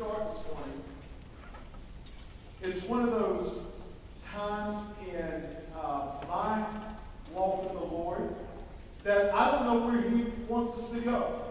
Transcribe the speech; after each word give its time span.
start 0.00 0.30
this 0.30 0.44
morning. 0.46 0.82
It's 2.62 2.82
one 2.86 3.02
of 3.02 3.10
those 3.10 3.66
times 4.32 4.78
in 5.06 5.44
uh, 5.78 6.12
my 6.26 6.64
walk 7.34 7.64
with 7.64 7.72
the 7.74 7.86
Lord 7.86 8.34
that 9.04 9.34
I 9.34 9.50
don't 9.50 9.66
know 9.66 9.86
where 9.86 10.00
He 10.00 10.24
wants 10.48 10.78
us 10.78 10.88
to 10.92 11.00
go. 11.00 11.42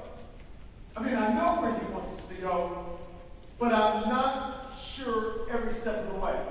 I 0.98 1.04
mean, 1.04 1.16
I 1.16 1.32
know 1.32 1.62
where 1.62 1.80
He 1.80 1.94
wants 1.94 2.20
us 2.20 2.26
to 2.26 2.34
go, 2.42 2.98
but 3.60 3.72
I'm 3.72 4.10
not 4.10 4.76
sure 4.76 5.48
every 5.52 5.72
step 5.72 6.08
of 6.08 6.14
the 6.14 6.20
way. 6.20 6.42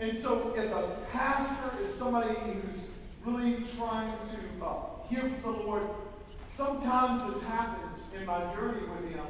And 0.00 0.18
so, 0.18 0.52
as 0.54 0.72
a 0.72 0.96
pastor, 1.12 1.84
as 1.84 1.94
somebody 1.94 2.34
who's 2.34 2.86
really 3.24 3.64
trying 3.76 4.14
to 4.32 4.66
uh, 4.66 4.78
hear 5.08 5.30
from 5.40 5.52
the 5.52 5.58
Lord, 5.60 5.86
sometimes 6.52 7.32
this 7.32 7.44
happens 7.44 8.00
in 8.16 8.26
my 8.26 8.52
journey 8.52 8.80
with 8.80 9.12
Him 9.12 9.24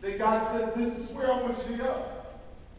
that 0.00 0.18
God 0.18 0.42
says, 0.52 0.74
This 0.74 0.98
is 0.98 1.10
where 1.14 1.32
I 1.32 1.42
want 1.42 1.56
you 1.68 1.76
to 1.76 1.82
go. 1.82 2.04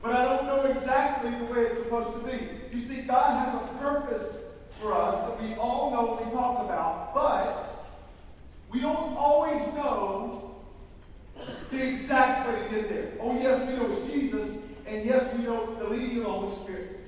But 0.01 0.15
I 0.15 0.37
don't 0.37 0.45
know 0.45 0.61
exactly 0.63 1.31
the 1.31 1.45
way 1.45 1.65
it's 1.65 1.79
supposed 1.79 2.13
to 2.13 2.19
be. 2.19 2.49
You 2.71 2.79
see, 2.81 3.01
God 3.01 3.45
has 3.45 3.53
a 3.53 3.67
purpose 3.79 4.45
for 4.79 4.93
us 4.93 5.21
that 5.23 5.41
we 5.41 5.55
all 5.55 5.91
know 5.91 6.03
what 6.05 6.25
we 6.25 6.31
talk 6.31 6.63
about, 6.63 7.13
but 7.13 7.87
we 8.71 8.79
don't 8.79 9.17
always 9.17 9.61
know 9.73 10.55
the 11.71 11.89
exact 11.89 12.47
way 12.47 12.63
to 12.63 12.69
get 12.69 12.89
there. 12.89 13.11
Oh, 13.19 13.33
yes, 13.33 13.67
we 13.67 13.75
know 13.75 13.91
it's 13.91 14.11
Jesus, 14.11 14.57
and 14.85 15.05
yes, 15.05 15.33
we 15.35 15.43
know 15.43 15.75
the 15.75 15.85
leading 15.89 16.19
of 16.19 16.23
the 16.23 16.29
Holy 16.29 16.55
Spirit. 16.55 16.99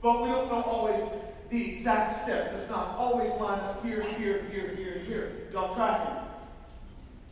But 0.00 0.22
we 0.22 0.28
don't 0.28 0.48
know 0.48 0.62
always 0.62 1.02
the 1.50 1.72
exact 1.72 2.22
steps. 2.22 2.52
It's 2.54 2.68
not 2.68 2.96
always 2.96 3.30
lined 3.40 3.62
up 3.62 3.84
here, 3.84 4.02
here, 4.02 4.44
here, 4.50 4.74
here, 4.76 4.98
here. 4.98 5.32
Y'all 5.52 5.74
tracking? 5.74 6.17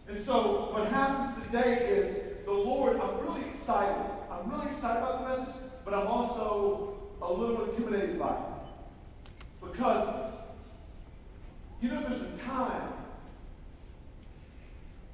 And 0.09 0.19
so 0.19 0.71
what 0.73 0.89
happens 0.89 1.45
today 1.45 1.79
is 1.89 2.45
the 2.45 2.53
Lord, 2.53 3.01
I'm 3.01 3.27
really 3.27 3.49
excited. 3.49 4.05
I'm 4.31 4.51
really 4.51 4.67
excited 4.67 4.99
about 4.99 5.23
the 5.23 5.29
message, 5.29 5.55
but 5.85 5.95
I'm 5.95 6.07
also 6.07 6.97
a 7.21 7.33
little 7.33 7.69
intimidated 7.69 8.19
by 8.19 8.31
it. 8.31 9.43
Because, 9.61 10.33
you 11.81 11.89
know, 11.89 12.01
there's 12.03 12.23
a 12.23 12.37
time, 12.39 12.93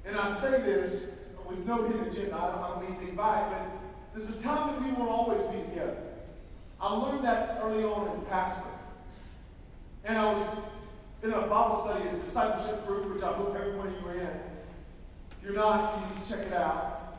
and 0.05 0.15
I 0.15 0.31
say 0.39 0.61
this 0.61 1.07
with 1.47 1.65
no 1.65 1.87
hidden 1.87 2.07
agenda, 2.09 2.35
I 2.35 2.67
don't, 2.67 2.81
mean 2.81 2.97
anything 2.97 3.15
by 3.15 3.39
it, 3.39 3.45
but 3.49 4.15
there's 4.15 4.29
a 4.29 4.41
time 4.43 4.73
that 4.73 4.83
we 4.83 4.91
won't 4.91 5.09
always 5.09 5.41
be 5.47 5.69
together. 5.69 5.97
I 6.79 6.93
learned 6.93 7.23
that 7.23 7.61
early 7.63 7.83
on 7.83 8.15
in 8.15 8.21
pastoring. 8.25 8.67
And 10.03 10.17
I 10.17 10.33
was 10.33 10.45
in 11.23 11.31
a 11.31 11.41
Bible 11.47 11.81
study, 11.83 12.09
a 12.09 12.23
discipleship 12.23 12.85
group, 12.85 13.13
which 13.13 13.23
I 13.23 13.33
hope 13.33 13.55
every 13.55 13.75
one 13.75 13.87
of 13.87 13.93
you 13.93 14.07
are 14.07 14.19
in. 14.19 14.52
If 15.43 15.49
you're 15.49 15.57
not, 15.57 15.99
you 15.99 16.07
need 16.07 16.23
to 16.23 16.33
check 16.33 16.47
it 16.47 16.53
out. 16.53 17.17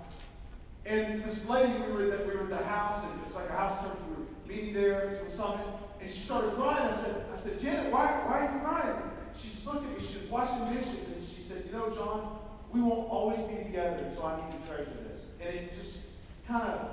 And 0.86 1.22
this 1.25 1.47
lady, 1.47 1.70
we 1.83 1.92
were 1.92 2.11
at, 2.11 2.27
we 2.27 2.33
were 2.33 2.44
at 2.44 2.48
the 2.48 2.64
house, 2.64 3.05
and 3.05 3.12
it's 3.27 3.34
like 3.34 3.50
a 3.50 3.53
house 3.53 3.83
church. 3.83 3.98
We 4.08 4.14
were 4.17 4.28
meeting 4.48 4.72
there. 4.72 5.11
It 5.11 5.22
was 5.25 5.30
a 5.30 5.36
summit. 5.36 5.67
And 6.00 6.11
she 6.11 6.20
started 6.20 6.52
crying. 6.52 6.89
I 6.89 6.97
said, 6.97 7.22
I 7.34 7.39
said, 7.39 7.61
Janet, 7.61 7.92
why, 7.92 8.06
why 8.25 8.47
are 8.47 8.55
you 8.55 8.61
crying? 8.61 8.97
She's 9.36 9.67
looking 9.67 9.91
at 9.91 10.00
me. 10.00 10.06
She 10.06 10.17
was 10.20 10.28
washing 10.30 10.72
dishes. 10.72 11.06
And 11.06 11.28
she 11.36 11.42
said, 11.47 11.64
you 11.67 11.72
know, 11.72 11.91
John, 11.91 12.39
we 12.72 12.80
won't 12.80 13.11
always 13.11 13.41
be 13.41 13.62
together, 13.62 14.11
so 14.17 14.25
I 14.25 14.36
need 14.41 14.58
to 14.58 14.69
treasure 14.69 14.97
this. 15.05 15.20
And 15.42 15.55
it 15.55 15.77
just 15.78 16.06
kind 16.48 16.62
of 16.62 16.89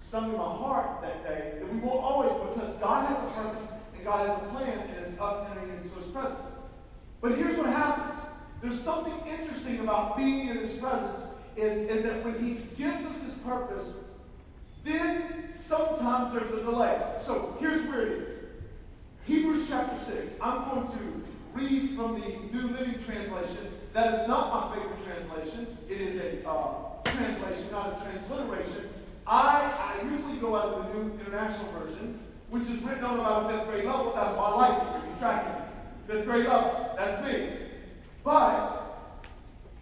stung 0.00 0.30
in 0.30 0.38
my 0.38 0.44
heart 0.44 1.02
that 1.02 1.22
day 1.24 1.58
that 1.58 1.70
we 1.70 1.78
won't 1.78 2.02
always, 2.02 2.32
because 2.48 2.74
God 2.76 3.06
has 3.06 3.22
a 3.22 3.26
purpose 3.32 3.68
and 3.94 4.02
God 4.02 4.26
has 4.26 4.34
a 4.34 4.48
plan, 4.48 4.78
and 4.78 5.06
it's 5.06 5.20
us 5.20 5.46
entering 5.50 5.76
into 5.76 5.94
His 5.94 6.06
presence. 6.06 6.40
But 7.20 7.32
here's 7.32 7.58
what 7.58 7.66
happens 7.66 8.18
there's 8.60 8.80
something 8.80 9.14
interesting 9.26 9.80
about 9.80 10.16
being 10.16 10.48
in 10.48 10.58
His 10.58 10.76
presence, 10.76 11.26
is, 11.56 11.88
is 11.88 12.02
that 12.02 12.24
when 12.24 12.38
He 12.42 12.54
gives 12.76 13.04
us 13.06 13.22
His 13.22 13.34
purpose, 13.44 13.98
then 14.84 15.52
sometimes 15.62 16.32
there's 16.32 16.52
a 16.52 16.62
delay. 16.62 17.00
So 17.20 17.56
here's 17.60 17.86
where 17.88 18.06
it 18.06 18.12
is 18.12 18.28
Hebrews 19.26 19.68
chapter 19.68 19.96
6. 19.96 20.32
I'm 20.40 20.70
going 20.70 20.88
to 20.88 21.22
read 21.54 21.96
from 21.96 22.20
the 22.20 22.26
New 22.52 22.68
Living 22.68 23.02
Translation. 23.04 23.72
That 23.92 24.14
is 24.14 24.28
not 24.28 24.70
my 24.70 24.76
favorite 24.76 24.98
translation. 25.04 25.66
It 25.88 26.00
is 26.00 26.20
a 26.20 26.48
uh, 26.48 27.02
translation, 27.04 27.70
not 27.72 27.98
a 27.98 28.04
transliteration. 28.04 28.88
I, 29.26 29.96
I 30.00 30.04
usually 30.10 30.38
go 30.38 30.56
out 30.56 30.74
of 30.74 30.86
the 30.86 30.94
New 30.94 31.12
International 31.20 31.70
Version, 31.72 32.18
which 32.50 32.64
is 32.64 32.82
written 32.82 33.04
on 33.04 33.20
about 33.20 33.50
a 33.50 33.56
fifth 33.56 33.68
grade 33.68 33.84
level. 33.84 34.12
That's 34.14 34.36
why 34.36 34.44
I 34.44 34.54
like 34.54 34.82
it. 34.82 35.08
You're 35.08 35.18
tracking 35.18 35.62
Fifth 36.06 36.24
grade 36.24 36.46
level. 36.46 36.90
That's 36.96 37.24
me. 37.24 37.48
But 38.24 39.16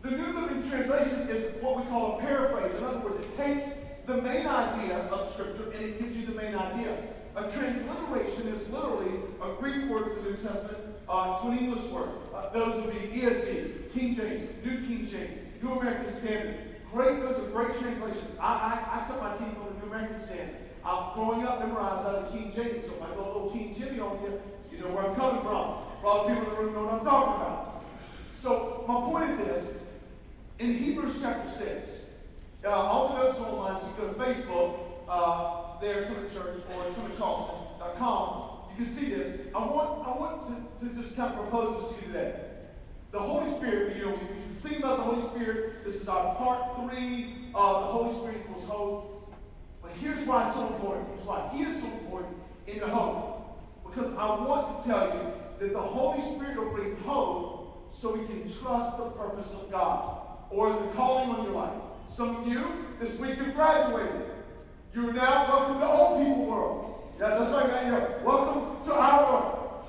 the 0.03 0.11
New 0.13 0.27
Living 0.27 0.69
Translation 0.71 1.29
is 1.29 1.61
what 1.63 1.77
we 1.77 1.87
call 1.87 2.19
a 2.19 2.21
paraphrase. 2.21 2.79
In 2.79 2.85
other 2.85 3.01
words, 3.01 3.21
it 3.21 3.37
takes 3.37 3.69
the 4.07 4.23
main 4.23 4.47
idea 4.47 4.99
of 5.09 5.33
Scripture 5.33 5.71
and 5.73 5.85
it 5.85 5.99
gives 5.99 6.17
you 6.17 6.27
the 6.27 6.35
main 6.35 6.55
idea. 6.55 6.97
A 7.37 7.51
transliteration 7.51 8.49
is 8.49 8.69
literally 8.71 9.21
a 9.43 9.55
Greek 9.61 9.89
word 9.89 10.13
of 10.13 10.25
the 10.25 10.31
New 10.31 10.37
Testament 10.37 10.79
uh, 11.09 11.41
to 11.41 11.49
an 11.49 11.59
English 11.59 11.85
word. 11.87 12.11
Uh, 12.35 12.51
those 12.51 12.83
would 12.83 12.93
be 12.93 13.21
ESV, 13.21 13.93
King 13.93 14.17
James, 14.17 14.51
New 14.65 14.87
King 14.87 15.09
James, 15.11 15.63
New 15.63 15.73
American 15.73 16.13
Standard, 16.13 16.69
Great, 16.93 17.21
those 17.21 17.39
are 17.39 17.49
great 17.51 17.79
translations. 17.79 18.39
I, 18.41 18.47
I, 18.47 18.99
I 18.99 19.09
cut 19.09 19.21
my 19.21 19.37
teeth 19.37 19.57
on 19.61 19.75
the 19.75 19.87
New 19.87 19.93
American 19.93 20.19
Standard. 20.19 20.57
I'm 20.85 21.13
growing 21.15 21.47
up 21.47 21.61
memorized 21.61 22.07
out 22.07 22.15
of 22.15 22.33
King 22.33 22.51
James, 22.57 22.87
so 22.87 22.95
if 22.95 23.03
I 23.03 23.15
go 23.15 23.25
a 23.25 23.29
little 23.29 23.51
King 23.51 23.75
Jimmy 23.79 24.01
on 24.01 24.19
you, 24.23 24.41
you 24.73 24.79
know 24.83 24.89
where 24.89 25.05
I'm 25.05 25.15
coming 25.15 25.43
from. 25.43 25.85
Probably 26.01 26.35
people 26.35 26.49
in 26.49 26.57
the 26.57 26.63
room 26.63 26.75
know 26.75 26.85
what 26.85 26.95
I'm 26.95 27.05
talking 27.05 27.43
about. 27.43 27.68
So 28.39 28.85
my 28.87 28.95
point 29.01 29.31
is 29.31 29.39
this. 29.39 29.75
In 30.61 30.75
Hebrews 30.75 31.17
chapter 31.21 31.51
6, 31.51 31.91
uh, 32.65 32.69
all 32.69 33.09
the 33.09 33.25
notes 33.25 33.41
online, 33.41 33.81
so 33.81 33.87
you 33.89 33.95
go 33.97 34.13
to 34.13 34.15
Facebook, 34.15 34.79
uh, 35.09 35.81
there, 35.81 36.05
Summit 36.07 36.33
Church, 36.33 36.61
or 36.73 36.85
summitcharleston.com, 36.85 38.51
you 38.71 38.85
can 38.85 38.95
see 38.95 39.09
this. 39.09 39.41
I 39.55 39.59
want, 39.59 40.07
I 40.07 40.11
want 40.17 40.81
to, 40.81 40.89
to 40.89 40.95
just 40.95 41.17
kind 41.17 41.35
of 41.35 41.49
propose 41.49 41.81
this 41.81 41.99
to 41.99 42.07
you 42.07 42.13
today. 42.13 42.41
The 43.11 43.19
Holy 43.19 43.51
Spirit, 43.57 43.97
you 43.97 44.05
know, 44.05 44.11
we, 44.13 44.19
can 44.19 44.53
sing 44.53 44.77
about 44.77 44.99
the 44.99 45.05
Holy 45.05 45.23
Spirit. 45.31 45.85
This 45.85 45.97
is 45.97 46.09
our 46.09 46.37
part 46.37 46.77
three 46.77 47.51
of 47.55 47.83
the 47.83 47.87
Holy 47.89 48.15
Spirit 48.15 48.37
equals 48.45 48.69
hope. 48.69 49.35
But 49.83 49.93
here's 50.01 50.25
why 50.27 50.47
it's 50.47 50.55
so 50.55 50.67
important. 50.69 51.09
Here's 51.09 51.27
why 51.27 51.51
He 51.53 51.63
is 51.65 51.81
so 51.81 51.87
important 51.87 52.37
in 52.69 52.79
the 52.79 52.89
hope. 52.89 53.59
Because 53.85 54.15
I 54.15 54.27
want 54.45 54.83
to 54.83 54.89
tell 54.89 55.07
you 55.09 55.33
that 55.59 55.73
the 55.73 55.81
Holy 55.81 56.23
Spirit 56.23 56.57
will 56.57 56.71
bring 56.71 56.97
hope 56.99 57.58
so 57.91 58.15
we 58.15 58.27
can 58.27 58.51
trust 58.61 58.97
the 58.97 59.05
purpose 59.11 59.55
of 59.55 59.71
God 59.71 60.21
or 60.51 60.71
the 60.71 60.89
calling 60.95 61.31
on 61.31 61.45
your 61.45 61.55
life. 61.55 61.73
Some 62.09 62.37
of 62.37 62.49
you, 62.49 62.65
this 62.99 63.19
week, 63.19 63.37
have 63.37 63.55
graduated. 63.55 64.23
You're 64.95 65.13
now 65.13 65.49
welcome 65.49 65.81
to 65.81 65.87
old 65.87 66.27
people 66.27 66.47
world. 66.47 67.13
Yeah, 67.21 67.39
that's 67.39 67.51
right, 67.51 67.69
man. 67.69 67.93
You're 67.93 68.21
welcome 68.25 68.85
to 68.87 68.95
our 68.95 69.33
world. 69.33 69.85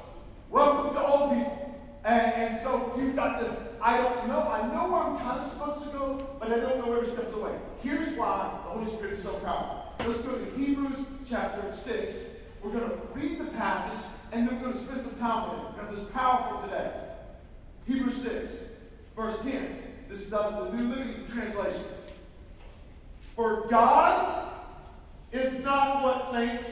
Welcome 0.49 0.93
to 0.93 1.05
old 1.05 1.29
people. 1.31 1.59
And, 2.03 2.33
and 2.33 2.61
so 2.61 2.93
you've 2.97 3.15
got 3.15 3.39
this, 3.39 3.55
I 3.81 3.97
don't 3.97 4.27
know, 4.27 4.43
know 4.73 4.91
where 4.91 5.01
I'm 5.01 5.17
kind 5.17 5.39
of 5.41 5.51
supposed 5.51 5.83
to 5.83 5.89
go, 5.89 6.37
but 6.39 6.51
I 6.51 6.59
don't 6.59 6.79
know 6.79 6.93
every 6.93 7.07
step 7.07 7.27
of 7.27 7.33
the 7.33 7.39
way. 7.39 7.55
Here's 7.81 8.17
why 8.17 8.59
the 8.65 8.71
Holy 8.71 8.91
Spirit 8.91 9.13
is 9.13 9.23
so 9.23 9.33
powerful. 9.33 9.93
Let's 10.07 10.21
go 10.21 10.37
to 10.37 10.45
Hebrews 10.57 10.97
chapter 11.29 11.71
6. 11.75 12.17
We're 12.63 12.71
going 12.71 12.89
to 12.89 12.97
read 13.13 13.39
the 13.39 13.51
passage, 13.51 13.99
and 14.31 14.47
then 14.47 14.55
we're 14.55 14.61
going 14.63 14.73
to 14.73 14.79
spend 14.79 15.01
some 15.01 15.15
time 15.17 15.49
with 15.49 15.59
it, 15.59 15.75
because 15.75 15.99
it's 15.99 16.09
powerful 16.11 16.61
today. 16.61 16.91
Hebrews 17.89 18.21
6, 18.21 18.51
verse 19.15 19.39
10. 19.39 19.77
This 20.09 20.27
is 20.27 20.31
out 20.31 20.53
of 20.53 20.71
the 20.71 20.77
New 20.77 20.89
Living 20.89 21.25
Translation. 21.33 21.85
For 23.35 23.65
God 23.67 24.51
is 25.31 25.63
not 25.63 26.03
what 26.03 26.31
saints? 26.31 26.69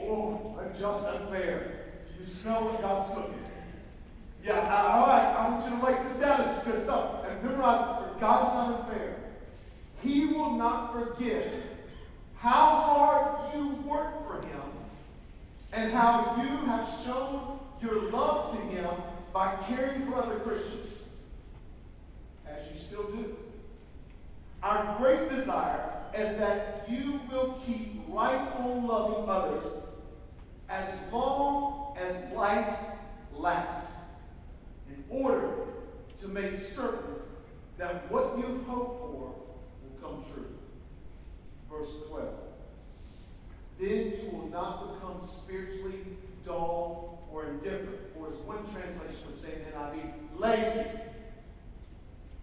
Oh, 0.00 0.56
unjust, 0.60 1.06
unfair. 1.08 1.86
Do 2.06 2.20
You 2.20 2.24
smell 2.24 2.66
what 2.66 2.80
God's 2.80 3.12
cooking. 3.12 3.34
Yeah, 4.44 4.60
all 4.60 5.08
right, 5.08 5.34
I 5.36 5.50
want 5.50 5.64
you 5.64 5.70
to 5.70 5.76
write 5.84 6.06
this 6.06 6.16
down. 6.18 6.46
This 6.46 6.56
is 6.56 6.62
good 6.62 6.84
stuff. 6.84 7.24
And 7.28 7.42
remember, 7.42 8.10
God 8.20 8.46
is 8.46 8.54
not 8.54 8.80
unfair. 8.80 9.16
He 10.02 10.26
will 10.26 10.52
not 10.52 10.92
forget 10.92 11.52
how 12.36 12.76
hard 12.76 13.56
you 13.56 13.70
work 13.84 14.24
for 14.24 14.46
Him 14.46 14.62
and 15.72 15.92
how 15.92 16.36
you 16.40 16.64
have 16.66 16.88
shown 17.04 17.58
your 17.82 18.08
love 18.12 18.52
to 18.52 18.60
Him 18.66 18.86
by 19.32 19.56
caring 19.68 20.06
for 20.06 20.16
other 20.16 20.38
Christians, 20.40 20.90
as 22.46 22.58
you 22.72 22.78
still 22.78 23.04
do. 23.04 23.36
Our 24.62 24.96
great 24.98 25.30
desire 25.30 25.90
is 26.14 26.38
that 26.38 26.84
you 26.88 27.20
will 27.30 27.60
keep 27.66 28.02
right 28.08 28.52
on 28.58 28.86
loving 28.86 29.28
others 29.28 29.64
as 30.68 30.88
long 31.12 31.96
as 31.98 32.30
life 32.32 32.76
lasts 33.34 33.92
in 34.88 35.04
order 35.08 35.66
to 36.20 36.28
make 36.28 36.54
certain 36.54 37.14
that 37.76 38.10
what 38.10 38.36
you 38.38 38.64
hope 38.66 38.98
for 38.98 39.34
will 39.82 39.98
come 40.00 40.24
true. 40.32 40.46
Verse 41.70 41.90
12. 42.08 42.28
Then 43.78 43.88
you 43.88 44.30
will 44.32 44.48
not 44.48 44.94
become 44.94 45.20
spiritually 45.20 46.04
dull 46.44 47.17
or 47.32 47.44
indifferent, 47.46 47.98
or 48.18 48.28
as 48.28 48.34
one 48.36 48.64
translation 48.72 49.26
would 49.26 49.38
say 49.38 49.48
in 49.54 49.72
NIV, 49.72 50.12
lazy. 50.38 50.88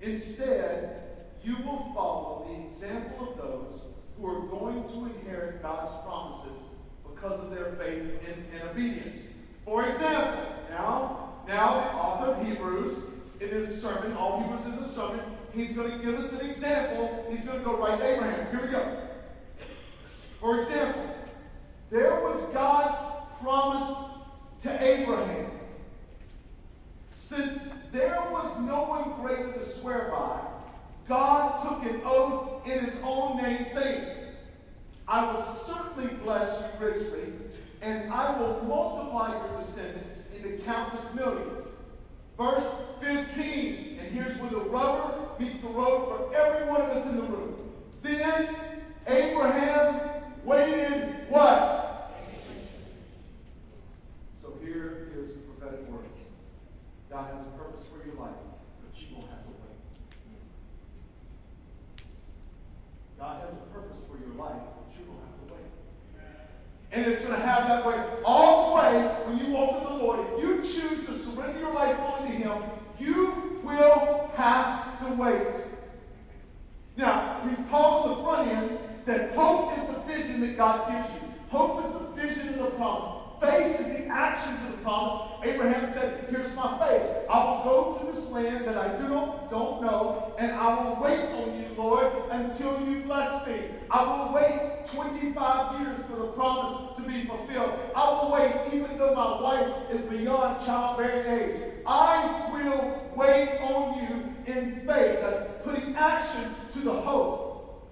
Instead, 0.02 1.06
you 1.44 1.56
will 1.58 1.92
follow 1.94 2.48
the 2.50 2.66
example 2.66 3.32
of 3.32 3.38
those 3.38 3.82
who 4.18 4.28
are 4.28 4.42
going 4.48 4.84
to 4.90 5.06
inherit 5.06 5.62
God's 5.62 5.92
promises 6.04 6.62
because 7.04 7.40
of 7.40 7.52
their 7.52 7.74
faith 7.74 8.04
and, 8.28 8.46
and 8.54 8.70
obedience. 8.70 9.18
For 9.64 9.88
example, 9.88 10.44
now, 10.70 11.34
now 11.48 11.74
the 11.74 11.94
author 11.94 12.32
of 12.34 12.48
Hebrews, 12.48 13.00
in 13.40 13.50
his 13.50 13.82
sermon, 13.82 14.16
all 14.16 14.42
Hebrews 14.42 14.74
is 14.74 14.88
a 14.88 14.92
sermon, 14.92 15.22
he's 15.54 15.72
going 15.72 15.92
to 15.92 15.98
give 16.06 16.20
us 16.20 16.32
an 16.32 16.50
example. 16.50 17.26
He's 17.30 17.42
going 17.42 17.60
to 17.60 17.66
go 17.66 17.78
right 17.78 18.00
to 18.00 18.06
Abraham. 18.06 18.50
Here 18.52 18.66
we 18.66 18.72
go. 18.72 19.08
For 20.40 20.62
example, 20.62 21.16
there 21.90 22.22
was 22.22 22.40
God's 22.54 22.98
promise 23.42 24.15
to 24.66 24.84
Abraham. 24.84 25.46
Since 27.12 27.60
there 27.92 28.20
was 28.32 28.60
no 28.62 28.84
one 28.86 29.22
greater 29.22 29.52
to 29.52 29.64
swear 29.64 30.10
by, 30.12 30.40
God 31.08 31.62
took 31.62 31.92
an 31.92 32.02
oath 32.04 32.68
in 32.68 32.84
his 32.84 32.96
own 33.04 33.38
name, 33.38 33.64
saying, 33.64 34.08
I 35.08 35.32
will 35.32 35.40
certainly 35.40 36.16
bless 36.16 36.50
you 36.60 36.88
richly, 36.88 37.34
and 37.82 38.12
I 38.12 38.40
will 38.40 38.64
multiply 38.64 39.38
your 39.38 39.60
descendants 39.60 40.16
into 40.36 40.58
countless 40.64 41.14
millions. 41.14 41.68
Verse 42.36 42.68
15, 43.02 44.00
and 44.00 44.12
here's 44.12 44.36
where 44.40 44.50
the 44.50 44.62
rubber 44.62 45.28
meets 45.40 45.62
the 45.62 45.68
road 45.68 46.08
for 46.08 46.36
every 46.36 46.68
one 46.68 46.82
of 46.82 46.90
us 46.90 47.06
in 47.06 47.18
the 47.18 47.22
room. 47.22 47.56
Then 48.02 48.56
Abraham 49.06 50.24
waited 50.44 51.30
what? 51.30 51.95
Here 54.66 55.10
is 55.20 55.34
the 55.34 55.40
prophetic 55.42 55.88
word. 55.88 56.06
God 57.12 57.26
has 57.26 57.46
a 57.46 57.58
purpose 57.58 57.88
for 57.88 58.04
your 58.04 58.16
life, 58.16 58.34
but 58.82 59.00
you 59.00 59.16
will 59.16 59.28
have 59.28 59.44
to 59.44 59.52
wait. 59.62 59.78
God 63.20 63.42
has 63.42 63.52
a 63.54 63.74
purpose 63.74 64.04
for 64.10 64.18
your 64.18 64.36
life, 64.36 64.58
but 64.58 65.00
you 65.00 65.06
will 65.08 65.20
have 65.20 65.48
to 65.48 65.54
wait. 65.54 65.70
And 66.92 67.06
it's 67.06 67.22
going 67.22 67.40
to 67.40 67.46
have 67.46 67.68
that 67.68 67.86
way 67.86 68.04
all 68.26 68.70
the 68.70 68.82
way 68.82 69.08
when 69.26 69.38
you 69.38 69.54
walk 69.54 69.82
with 69.82 69.90
the 69.90 70.04
Lord. 70.04 70.20
If 70.34 70.42
you 70.42 70.56
choose 70.64 71.06
to 71.06 71.14
surrender 71.14 71.60
your 71.60 71.74
life 71.74 71.96
fully 71.98 72.30
to 72.30 72.36
Him, 72.36 72.64
you 72.98 73.62
will 73.64 74.32
have 74.36 75.00
to 75.06 75.14
wait. 75.14 75.48
Now, 76.98 77.36
talked 77.70 78.08
on 78.08 78.18
the 78.18 78.24
front 78.24 78.48
end 78.52 78.80
that 79.06 79.36
hope 79.36 79.78
is 79.78 79.96
the 79.96 80.02
vision 80.02 80.42
that 80.42 80.58
God 80.58 80.90
gives 80.90 81.14
you. 81.14 81.30
Hope 81.50 81.86
is 81.86 81.92
the 81.92 82.22
vision 82.22 82.50
of 82.60 82.66
the 82.66 82.72
promise. 82.72 83.25
Faith 83.46 83.80
is 83.80 83.86
the 83.98 84.08
action 84.08 84.58
to 84.66 84.72
the 84.72 84.78
promise. 84.82 85.32
Abraham 85.44 85.92
said, 85.92 86.26
Here's 86.30 86.54
my 86.56 86.80
faith. 86.80 87.02
I 87.30 87.44
will 87.44 87.64
go 87.64 88.00
to 88.00 88.12
this 88.12 88.30
land 88.32 88.66
that 88.66 88.78
I 88.78 88.96
do 88.98 89.08
not, 89.08 89.52
don't 89.52 89.84
know, 89.84 90.34
and 90.40 90.52
I 90.52 90.84
will 90.84 91.04
wait 91.04 91.20
on 91.20 91.60
you, 91.60 91.68
Lord, 91.78 92.12
until 92.32 92.80
you 92.88 93.04
bless 93.04 93.46
me. 93.46 93.62
I 93.92 94.04
will 94.04 94.34
wait 94.34 94.86
25 94.92 95.80
years 95.80 96.00
for 96.10 96.18
the 96.18 96.28
promise 96.30 96.96
to 96.98 97.04
be 97.04 97.26
fulfilled. 97.26 97.80
I 97.96 98.10
will 98.10 98.32
wait 98.32 98.74
even 98.74 98.98
though 98.98 99.14
my 99.14 99.42
wife 99.42 99.92
is 99.92 100.02
beyond 100.02 100.66
childbearing 100.66 101.40
age. 101.40 101.62
I 101.86 102.50
will 102.52 103.12
wait 103.16 103.60
on 103.62 104.00
you 104.00 104.54
in 104.54 104.86
faith. 104.88 105.20
That's 105.22 105.64
putting 105.64 105.96
action 105.96 106.56
to 106.74 106.80
the 106.80 106.94
hope. 106.94 107.92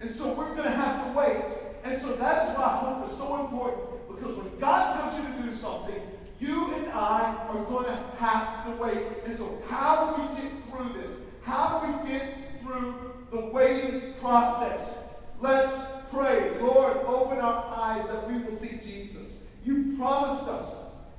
And 0.00 0.10
so 0.10 0.32
we're 0.32 0.54
going 0.54 0.64
to 0.64 0.70
have 0.70 1.06
to 1.06 1.18
wait. 1.18 1.44
And 1.84 2.00
so 2.00 2.16
that 2.16 2.48
is 2.48 2.56
why 2.56 2.68
hope 2.82 3.08
is 3.08 3.16
so 3.16 3.40
important. 3.40 3.87
Because 4.18 4.36
when 4.36 4.58
God 4.58 4.98
tells 4.98 5.18
you 5.18 5.34
to 5.34 5.42
do 5.42 5.52
something, 5.52 6.00
you 6.40 6.74
and 6.74 6.88
I 6.88 7.46
are 7.48 7.64
going 7.64 7.86
to 7.86 7.96
have 8.18 8.64
to 8.66 8.82
wait. 8.82 9.06
And 9.24 9.36
so, 9.36 9.62
how 9.68 10.14
do 10.14 10.22
we 10.22 10.42
get 10.42 10.52
through 10.70 11.00
this? 11.00 11.10
How 11.42 11.80
do 11.80 11.92
we 11.92 12.08
get 12.08 12.60
through 12.62 13.26
the 13.30 13.46
waiting 13.46 14.14
process? 14.20 14.98
Let's 15.40 15.76
pray. 16.12 16.58
Lord, 16.60 16.96
open 17.06 17.38
our 17.38 17.64
eyes 17.74 18.06
that 18.08 18.28
we 18.30 18.38
will 18.38 18.56
see 18.56 18.80
Jesus. 18.84 19.34
You 19.64 19.96
promised 19.96 20.44
us 20.44 20.74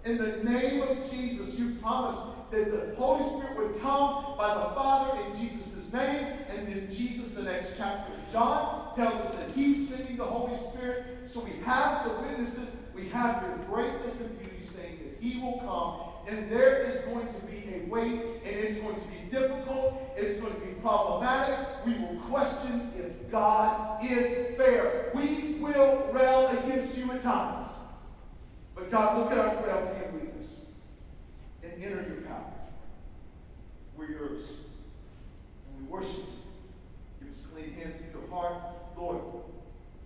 in 0.05 0.17
the 0.17 0.37
name 0.49 0.81
of 0.81 1.11
Jesus, 1.11 1.55
you 1.55 1.75
promised 1.81 2.21
that 2.51 2.71
the 2.71 2.95
Holy 2.95 3.23
Spirit 3.23 3.57
would 3.57 3.81
come 3.81 4.35
by 4.37 4.55
the 4.55 4.73
Father 4.73 5.21
in 5.23 5.39
Jesus' 5.39 5.91
name, 5.93 6.27
and 6.49 6.67
then 6.67 6.87
Jesus, 6.91 7.33
the 7.33 7.43
next 7.43 7.71
chapter 7.77 8.13
John, 8.31 8.95
tells 8.95 9.21
us 9.21 9.35
that 9.35 9.51
He's 9.51 9.89
sending 9.89 10.17
the 10.17 10.25
Holy 10.25 10.57
Spirit. 10.57 11.29
So 11.29 11.41
we 11.41 11.51
have 11.63 12.05
the 12.05 12.13
witnesses, 12.21 12.67
we 12.99 13.09
have 13.09 13.43
your 13.43 13.57
greatness 13.69 14.19
and 14.21 14.37
beauty 14.39 14.61
saying 14.75 14.99
that 15.03 15.23
He 15.23 15.39
will 15.39 15.59
come, 15.59 16.33
and 16.33 16.51
there 16.51 16.81
is 16.83 17.03
going 17.05 17.27
to 17.27 17.39
be 17.45 17.73
a 17.73 17.89
wait, 17.89 18.41
and 18.43 18.55
it's 18.55 18.79
going 18.79 18.95
to 18.95 19.07
be 19.07 19.29
difficult, 19.29 20.01
it's 20.17 20.39
going 20.39 20.53
to 20.53 20.59
be 20.59 20.73
problematic. 20.81 21.67
We 21.85 21.93
will 21.93 22.19
question 22.29 22.91
if 22.97 23.31
God 23.31 24.03
is 24.03 24.57
fair. 24.57 25.11
We 25.13 25.57
will 25.59 26.09
rail 26.11 26.47
against 26.47 26.95
you 26.97 27.11
at 27.11 27.21
times. 27.21 27.67
But 28.75 28.91
God, 28.91 29.17
look 29.17 29.31
at 29.31 29.37
our 29.37 29.61
frailty 29.61 30.05
and 30.05 30.13
weakness 30.13 30.47
and 31.63 31.73
enter 31.83 32.05
your 32.07 32.21
power. 32.27 32.53
We're 33.95 34.09
yours. 34.09 34.43
And 35.67 35.87
we 35.87 35.91
worship 35.91 36.17
you. 36.17 36.23
Give 37.19 37.29
us 37.29 37.41
clean 37.53 37.73
hands 37.73 38.01
and 38.01 38.11
your 38.13 38.29
heart. 38.29 38.61
Lord, 38.97 39.21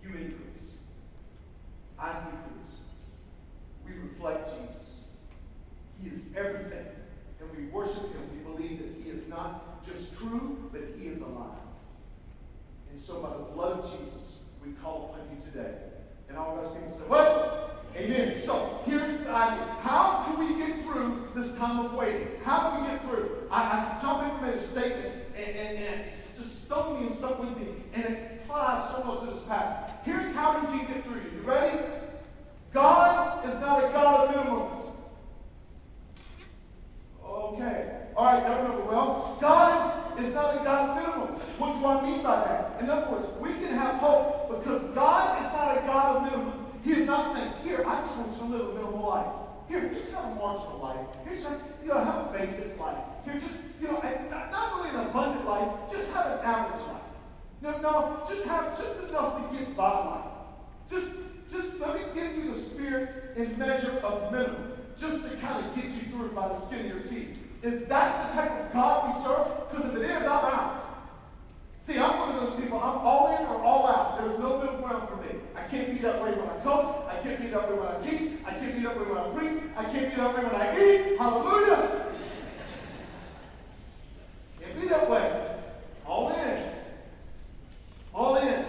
you 0.04 0.10
increase. 0.10 0.74
I 2.00 2.13
decrease. 2.13 2.62
We 3.85 3.94
reflect 3.95 4.50
Jesus. 4.59 5.01
He 6.01 6.09
is 6.09 6.25
everything. 6.35 6.85
And 7.39 7.57
we 7.57 7.65
worship 7.65 8.13
him. 8.13 8.30
We 8.31 8.51
believe 8.51 8.80
that 8.80 9.03
he 9.03 9.09
is 9.09 9.27
not 9.27 9.85
just 9.85 10.18
true, 10.18 10.69
but 10.71 10.81
he 10.97 11.07
is 11.07 11.21
alive. 11.21 11.59
And 12.89 13.00
so 13.00 13.21
by 13.21 13.30
the 13.30 13.44
blood 13.53 13.80
of 13.80 14.00
Jesus, 14.00 14.39
we 14.65 14.71
call 14.74 15.13
upon 15.13 15.35
you 15.35 15.44
today. 15.44 15.75
And 16.30 16.38
all 16.38 16.56
those 16.56 16.75
people 16.75 16.91
say, 16.91 17.03
What? 17.07 17.63
Amen. 17.95 18.39
So 18.39 18.81
here's 18.85 19.19
the 19.19 19.30
idea. 19.30 19.65
How 19.81 20.25
can 20.25 20.39
we 20.39 20.56
get 20.57 20.83
through 20.83 21.30
this 21.35 21.56
time 21.57 21.85
of 21.85 21.94
waiting? 21.94 22.27
How 22.44 22.71
can 22.71 22.81
we 22.81 22.88
get 22.88 23.03
through? 23.03 23.47
I, 23.51 23.62
I 23.62 24.00
John 24.01 24.31
Piper 24.31 24.45
made 24.45 24.56
a 24.56 24.62
statement, 24.62 25.13
and, 25.35 25.56
and, 25.56 25.77
and 25.77 26.01
it's 26.01 26.38
just 26.38 26.65
stuck 26.65 27.00
me 27.00 27.07
and 27.07 27.15
stuck 27.15 27.39
with 27.39 27.56
me, 27.57 27.68
and 27.94 28.03
it 28.03 28.41
applies 28.44 28.89
so 28.89 29.03
much 29.03 29.19
to 29.19 29.25
this 29.27 29.44
passage. 29.44 29.95
Here's 30.06 30.33
how 30.33 30.59
you 30.59 30.68
can 30.80 30.88
get 30.88 31.03
through. 31.03 31.21
You 31.35 31.41
ready? 31.45 31.77
God 32.73 33.47
is 33.47 33.59
not 33.59 33.83
a 33.83 33.87
God 33.89 34.27
of 34.27 34.35
minimums. 34.35 34.91
Okay. 37.23 37.99
All 38.15 38.25
right, 38.25 38.44
now 38.44 38.61
remember, 38.61 38.83
well, 38.85 39.37
God 39.39 40.19
is 40.19 40.33
not 40.33 40.56
a 40.56 40.63
God 40.63 40.89
of 40.89 41.03
minimums. 41.03 41.39
What 41.59 41.80
do 41.80 41.85
I 41.85 42.03
mean 42.03 42.23
by 42.23 42.35
that? 42.35 42.81
In 42.81 42.89
other 42.89 43.11
words, 43.11 43.27
we 43.39 43.53
can 43.53 43.77
have 43.77 43.95
hope 43.95 44.49
because 44.49 44.81
God 44.95 45.45
is 45.45 45.51
not 45.53 45.77
a 45.77 45.81
God 45.85 46.15
of 46.18 46.31
minimums. 46.31 46.63
He 46.83 46.92
is 46.94 47.07
not 47.07 47.35
saying, 47.35 47.51
here, 47.63 47.83
I 47.87 48.01
just 48.01 48.18
want 48.18 48.31
you 48.33 48.39
to 48.39 48.45
live 48.45 48.69
a 48.69 48.73
minimal 48.73 49.07
life. 49.07 49.33
Here, 49.69 49.89
just 49.94 50.11
have 50.11 50.25
a 50.25 50.35
marginal 50.35 50.80
life. 50.81 51.07
Here, 51.25 51.35
just, 51.35 51.49
you 51.81 51.89
know, 51.89 52.03
have 52.03 52.27
a 52.27 52.37
basic 52.37 52.77
life. 52.80 52.97
Here, 53.23 53.39
just, 53.39 53.59
you 53.80 53.87
know, 53.87 54.01
not, 54.30 54.51
not 54.51 54.75
really 54.75 54.89
an 54.89 55.07
abundant 55.07 55.45
life, 55.45 55.69
just 55.92 56.11
have 56.11 56.25
an 56.25 56.39
average 56.44 56.81
life. 56.87 57.01
No, 57.61 57.77
no, 57.80 58.25
just 58.27 58.45
have 58.45 58.77
just 58.77 58.97
enough 59.07 59.51
to 59.51 59.57
get 59.57 59.77
by 59.77 59.89
life. 59.89 60.25
Just, 60.89 61.11
just 61.54 61.80
let 61.80 61.94
me 61.94 62.02
give 62.16 62.36
you 62.36 62.52
the 62.52 62.57
spirit 62.57 63.33
in 63.38 63.57
measure 63.57 64.00
of 64.04 64.31
minimum, 64.31 64.74
just 65.00 65.24
to 65.24 65.38
kind 65.38 65.64
of 65.64 65.76
get 65.76 65.86
you 65.86 66.12
through 66.12 66.30
by 66.30 66.50
the 66.50 66.60
skin 66.60 66.80
of 66.80 66.86
your 66.88 67.00
teeth. 67.02 67.38
Is 67.62 67.86
that 67.86 68.28
the 68.28 68.42
type 68.42 68.66
of 68.66 68.74
God 68.74 69.16
we 69.16 69.24
serve? 69.24 69.69
Because 69.69 69.90
if 69.90 69.95
it 69.95 70.02
is, 70.02 70.24
I'm 70.24 70.28
out. 70.28 70.80
See, 71.81 71.98
I'm 71.98 72.18
one 72.18 72.30
of 72.36 72.42
those 72.42 72.60
people. 72.60 72.78
I'm 72.80 72.98
all 72.98 73.38
in 73.38 73.45
or 73.45 73.62
all 73.62 73.88
out. 73.88 74.19
There's 74.19 74.40
no 74.40 74.57
middle 74.57 74.78
ground 74.78 75.07
for 75.07 75.18
me. 75.18 75.40
I 75.56 75.62
can't 75.68 75.94
be 75.94 76.00
that 76.00 76.22
way 76.22 76.31
when 76.31 76.50
I 76.50 76.57
coach. 76.64 76.95
I 77.10 77.22
can't 77.22 77.42
be 77.42 77.48
that 77.48 77.69
way 77.69 77.78
when 77.78 77.88
I 77.88 78.00
teach. 78.00 78.31
I 78.45 78.52
can't 78.52 78.76
be 78.76 78.83
that 78.83 78.98
way 78.98 79.06
when 79.06 79.18
I 79.18 79.30
preach. 79.30 79.64
I 79.78 79.83
can't 79.83 80.10
be 80.10 80.16
that 80.16 80.36
way 80.36 80.44
when 80.44 80.56
I 80.56 80.80
eat. 80.81 81.18
Hallelujah. 81.18 82.06
Can't 84.62 84.81
be 84.81 84.88
that 84.88 85.10
way. 85.10 85.57
All 86.06 86.30
in. 86.31 86.72
All 88.14 88.36
in. 88.38 88.66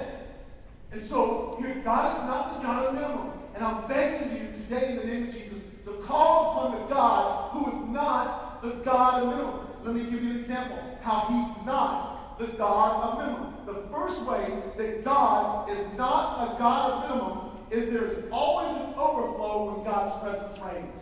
And 0.94 1.02
so, 1.02 1.58
God 1.84 2.16
is 2.16 2.22
not 2.22 2.54
the 2.54 2.66
God 2.66 2.86
of 2.86 2.94
minimum. 2.94 3.32
And 3.56 3.64
I'm 3.64 3.88
begging 3.88 4.30
you 4.30 4.46
today 4.46 4.92
in 4.92 4.96
the 4.98 5.04
name 5.04 5.28
of 5.28 5.34
Jesus 5.34 5.58
to 5.86 5.92
call 6.06 6.52
upon 6.52 6.80
the 6.80 6.94
God 6.94 7.50
who 7.50 7.68
is 7.68 7.88
not 7.88 8.62
the 8.62 8.70
God 8.84 9.22
of 9.22 9.28
minimum. 9.28 9.66
Let 9.82 9.94
me 9.96 10.04
give 10.04 10.22
you 10.22 10.30
an 10.30 10.36
example 10.38 10.78
how 11.02 11.26
he's 11.28 11.66
not 11.66 12.38
the 12.38 12.46
God 12.46 13.02
of 13.02 13.18
minimum. 13.18 13.54
The 13.66 13.88
first 13.92 14.22
way 14.22 14.62
that 14.78 15.04
God 15.04 15.68
is 15.68 15.84
not 15.98 16.54
a 16.54 16.58
God 16.60 16.92
of 16.92 17.10
minimums 17.10 17.72
is 17.72 17.90
there's 17.92 18.30
always 18.30 18.70
an 18.76 18.94
overflow 18.96 19.74
when 19.74 19.84
God's 19.84 20.16
presence 20.22 20.60
reigns. 20.60 21.00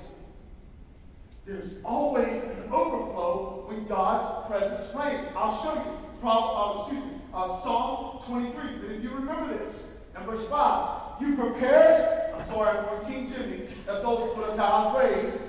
There's 1.45 1.75
always 1.85 2.43
an 2.45 2.73
overflow 2.73 3.67
when 3.69 3.87
God's 3.87 4.49
presence 4.49 4.95
reigns. 4.95 5.29
I'll 5.37 5.63
show 5.63 5.75
you. 5.75 5.99
Problem, 6.23 6.55
uh, 6.57 6.81
excuse 6.81 7.05
me, 7.05 7.22
uh, 7.35 7.57
Psalm 7.61 8.23
23. 8.27 8.53
But 8.81 8.91
if 8.91 9.03
you 9.03 9.11
remember 9.11 9.59
this, 9.59 9.85
in 10.17 10.25
verse 10.25 10.47
5, 10.49 11.23
you 11.23 11.37
prepares, 11.37 12.35
I'm 12.35 12.47
sorry, 12.47 12.79
I'm 12.79 13.07
King 13.07 13.33
Jimmy, 13.33 13.69
that's 13.87 14.05
also 14.05 14.35
what 14.37 14.49
that's 14.49 14.59
how 14.59 14.67
I 14.67 14.93
was 14.93 15.25
raised. 15.25 15.43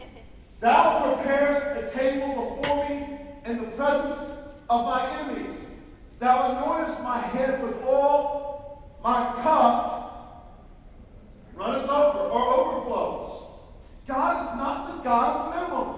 Thou 0.60 1.14
prepares 1.14 1.84
a 1.84 1.96
table 1.96 2.60
before 2.60 2.88
me 2.88 3.18
in 3.46 3.58
the 3.58 3.70
presence 3.72 4.30
of 4.68 4.84
my 4.84 5.10
enemies. 5.20 5.64
Thou 6.18 6.54
anointest 6.54 7.02
my 7.02 7.18
head 7.18 7.62
with 7.62 7.82
oil, 7.82 8.84
my 9.02 9.32
cup 9.42 10.00
runneth 11.54 11.88
over 11.88 12.18
or 12.18 12.54
overflows. 12.54 13.46
God 14.06 14.40
is 14.40 14.56
not 14.56 14.96
the 14.96 15.02
God 15.02 15.36
of 15.36 15.54
minimum. 15.54 15.96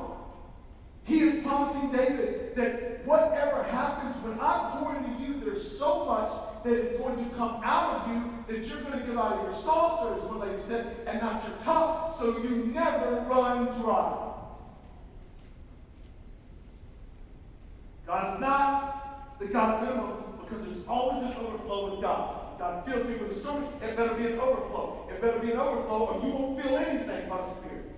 He 1.05 1.21
is 1.21 1.43
promising 1.43 1.91
David 1.91 2.55
that 2.55 2.92
whatever 3.04 3.62
happens 3.64 4.16
when 4.23 4.38
I 4.40 4.76
pour 4.78 4.97
into 4.97 5.23
you, 5.23 5.40
there's 5.40 5.78
so 5.78 6.04
much 6.04 6.32
that 6.64 6.73
it's 6.73 6.99
going 6.99 7.16
to 7.16 7.37
come 7.37 7.61
out 7.64 8.02
of 8.02 8.14
you 8.14 8.44
that 8.47 8.66
you're 8.66 8.80
going 8.82 8.99
to 8.99 9.06
give 9.06 9.18
out 9.18 9.32
of 9.35 9.42
your 9.42 9.52
saucer, 9.52 10.14
as 10.14 10.23
one 10.23 10.40
lady 10.40 10.61
said, 10.62 10.97
and 11.06 11.21
not 11.21 11.47
your 11.47 11.56
cup, 11.59 12.14
so 12.16 12.38
you 12.38 12.71
never 12.73 13.25
run 13.28 13.66
dry. 13.80 14.28
God 18.06 18.35
is 18.35 18.40
not 18.40 19.38
the 19.38 19.47
God 19.47 19.82
of 19.82 19.88
minimums 19.88 20.40
because 20.40 20.64
there's 20.64 20.87
always 20.87 21.25
an 21.25 21.32
overflow 21.40 21.90
with 21.90 22.02
God. 22.02 22.59
God 22.59 22.87
fills 22.87 23.06
me 23.09 23.16
with 23.16 23.37
a 23.37 23.40
sermon, 23.40 23.68
it 23.82 23.97
better 23.97 24.14
be 24.14 24.26
an 24.26 24.38
overflow. 24.38 25.09
It 25.11 25.21
better 25.21 25.38
be 25.38 25.50
an 25.50 25.59
overflow, 25.59 26.06
or 26.06 26.25
you 26.25 26.32
won't 26.32 26.62
feel 26.62 26.76
anything 26.76 27.28
by 27.28 27.38
the 27.38 27.50
Spirit. 27.54 27.90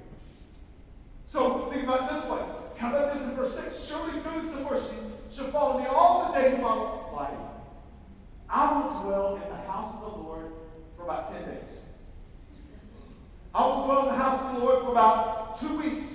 So 1.27 1.69
think 1.71 1.83
about 1.85 2.11
this 2.11 2.31
way. 2.31 2.41
How 2.77 2.91
about 2.91 3.15
this 3.15 3.23
in 3.23 3.35
verse 3.35 3.57
6? 3.57 3.87
Surely 3.87 4.13
goodness 4.21 4.53
and 4.55 4.65
mercy 4.65 4.97
shall 5.33 5.49
follow 5.49 5.79
me 5.79 5.87
all 5.87 6.33
the 6.33 6.39
days 6.39 6.55
of 6.55 6.61
my 6.61 6.75
life. 7.13 7.39
I 8.49 8.73
will 8.73 9.03
dwell 9.03 9.35
in 9.37 9.49
the 9.49 9.71
house 9.71 9.95
of 9.95 10.01
the 10.01 10.19
Lord 10.19 10.53
for 10.97 11.05
about 11.05 11.33
10 11.33 11.45
days. 11.45 11.79
I 13.55 13.67
will 13.67 13.85
dwell 13.85 14.03
in 14.03 14.09
the 14.09 14.23
house 14.23 14.41
of 14.41 14.55
the 14.55 14.67
Lord 14.67 14.85
for 14.85 14.91
about 14.91 15.61
two 15.61 15.79
weeks. 15.79 16.07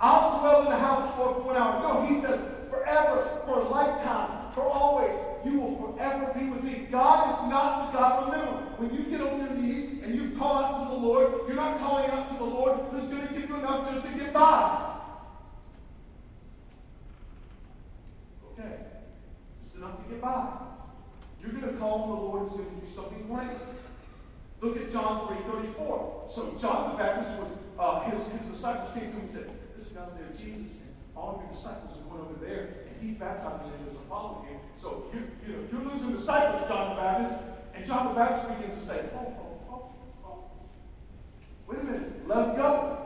I'll 0.00 0.40
dwell 0.40 0.62
in 0.62 0.70
the 0.70 0.78
house 0.78 1.08
of 1.08 1.16
the 1.16 1.22
Lord 1.22 1.36
for 1.36 1.42
one 1.42 1.56
hour. 1.56 1.82
No, 1.82 2.06
he 2.06 2.20
says 2.20 2.40
forever, 2.70 3.40
for 3.46 3.60
a 3.60 3.68
lifetime, 3.68 4.52
for 4.54 4.62
always. 4.62 5.14
You 5.44 5.60
will 5.60 5.76
forever 5.76 6.32
be 6.38 6.46
with 6.46 6.62
me. 6.62 6.88
God 6.90 7.30
is 7.30 7.50
not 7.50 7.92
the 7.92 7.98
God 7.98 8.34
of. 8.34 8.78
When 8.78 8.94
you 8.94 9.04
get 9.04 9.20
on 9.20 9.38
your 9.38 9.50
knees 9.50 10.02
and 10.04 10.14
you 10.14 10.38
call 10.38 10.62
out 10.62 10.84
to 10.84 10.94
the 10.94 11.00
Lord, 11.00 11.32
you're 11.46 11.56
not 11.56 11.78
calling 11.78 12.08
out 12.10 12.28
to 12.28 12.34
the 12.34 12.44
Lord 12.44 12.78
who's 12.90 13.04
going 13.04 13.26
to 13.26 13.34
give 13.34 13.48
you 13.48 13.56
enough 13.56 13.90
just 13.90 14.06
to 14.06 14.12
get 14.12 14.32
by. 14.32 15.00
Okay, 18.52 18.76
just 19.64 19.76
enough 19.76 20.02
to 20.04 20.08
get 20.08 20.20
by. 20.20 20.48
You're 21.40 21.50
going 21.50 21.72
to 21.72 21.78
call 21.80 22.02
on 22.02 22.08
the 22.08 22.14
Lord 22.14 22.42
who's 22.42 22.52
going 22.52 22.80
to 22.80 22.86
do 22.86 22.92
something 22.92 23.26
great. 23.26 23.58
Look 24.60 24.76
at 24.76 24.92
John 24.92 25.26
3.34. 25.26 26.32
So 26.32 26.56
John 26.60 26.92
the 26.92 27.02
Baptist 27.02 27.38
was, 27.38 27.50
uh, 27.78 28.10
his, 28.10 28.20
his 28.28 28.42
disciples 28.42 28.92
came 28.94 29.10
to 29.10 29.16
him 29.16 29.20
and 29.20 29.30
said, 29.30 29.50
Listen 29.76 29.94
down 29.94 30.10
there, 30.16 30.28
Jesus, 30.38 30.76
and 30.76 30.94
all 31.16 31.42
of 31.42 31.50
over 32.12 32.44
there, 32.44 32.84
and 32.86 32.96
he's 33.00 33.16
baptizing 33.16 33.70
them 33.70 33.86
as 33.88 33.94
a 33.94 34.08
follower 34.08 34.44
here. 34.48 34.58
So 34.76 35.06
you, 35.12 35.22
you 35.46 35.52
know, 35.52 35.64
you're 35.72 35.92
losing 35.92 36.12
disciples, 36.12 36.68
John 36.68 36.96
the 36.96 37.02
Baptist. 37.02 37.34
And 37.74 37.86
John 37.86 38.08
the 38.08 38.14
Baptist 38.14 38.48
begins 38.48 38.80
to 38.80 38.86
say, 38.86 39.04
oh, 39.14 39.34
oh, 39.70 39.90
oh. 40.24 40.44
Wait 41.68 41.80
a 41.80 41.84
minute, 41.84 42.28
let 42.28 42.48
him 42.48 42.56
go. 42.56 42.98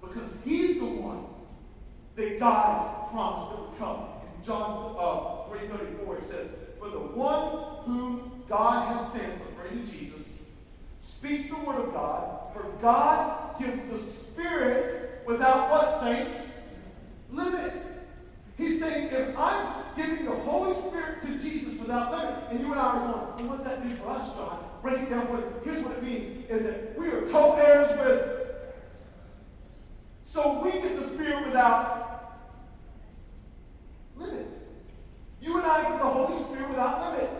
Because 0.00 0.36
he's 0.44 0.78
the 0.78 0.86
one 0.86 1.26
that 2.16 2.40
God 2.40 2.78
has 2.78 3.10
promised 3.10 3.50
that 3.50 3.60
would 3.60 3.78
come. 3.78 4.04
In 4.36 4.44
John 4.44 4.96
uh, 4.98 5.54
3.34, 5.54 6.18
it 6.18 6.22
says, 6.24 6.48
For 6.78 6.88
the 6.88 6.98
one 6.98 7.84
whom 7.84 8.42
God 8.48 8.96
has 8.96 9.12
sent, 9.12 9.40
referring 9.48 9.86
to 9.86 9.92
Jesus, 9.92 10.26
speaks 10.98 11.48
the 11.48 11.56
word 11.56 11.76
of 11.76 11.92
God, 11.92 12.52
for 12.52 12.64
God 12.82 13.58
gives 13.60 13.88
the 13.90 13.98
Spirit 13.98 15.22
without 15.26 15.70
what, 15.70 16.00
saints? 16.00 16.36
Limit. 17.30 17.89
He's 18.60 18.78
saying, 18.78 19.08
if 19.10 19.36
I'm 19.38 19.84
giving 19.96 20.26
the 20.26 20.32
Holy 20.32 20.74
Spirit 20.74 21.22
to 21.22 21.38
Jesus 21.38 21.80
without 21.80 22.12
limit, 22.12 22.44
and 22.50 22.60
you 22.60 22.70
and 22.70 22.78
I 22.78 22.84
are 22.84 22.98
going, 22.98 23.10
well, 23.48 23.56
what's 23.56 23.64
that 23.64 23.82
mean 23.82 23.96
for 23.96 24.10
us, 24.10 24.30
John? 24.32 24.62
Break 24.82 24.98
it 24.98 25.08
down 25.08 25.28
you. 25.28 25.44
Here's 25.64 25.82
what 25.82 25.96
it 25.96 26.02
means, 26.02 26.50
is 26.50 26.64
that 26.64 26.98
we 26.98 27.08
are 27.08 27.22
co-heirs 27.30 27.88
with. 27.98 28.36
So 30.24 30.62
we 30.62 30.72
get 30.72 31.00
the 31.00 31.06
Spirit 31.06 31.46
without 31.46 32.38
limit. 34.18 34.46
You 35.40 35.56
and 35.56 35.66
I 35.66 35.82
get 35.82 35.98
the 35.98 36.04
Holy 36.04 36.44
Spirit 36.44 36.68
without 36.68 37.12
limit. 37.12 37.30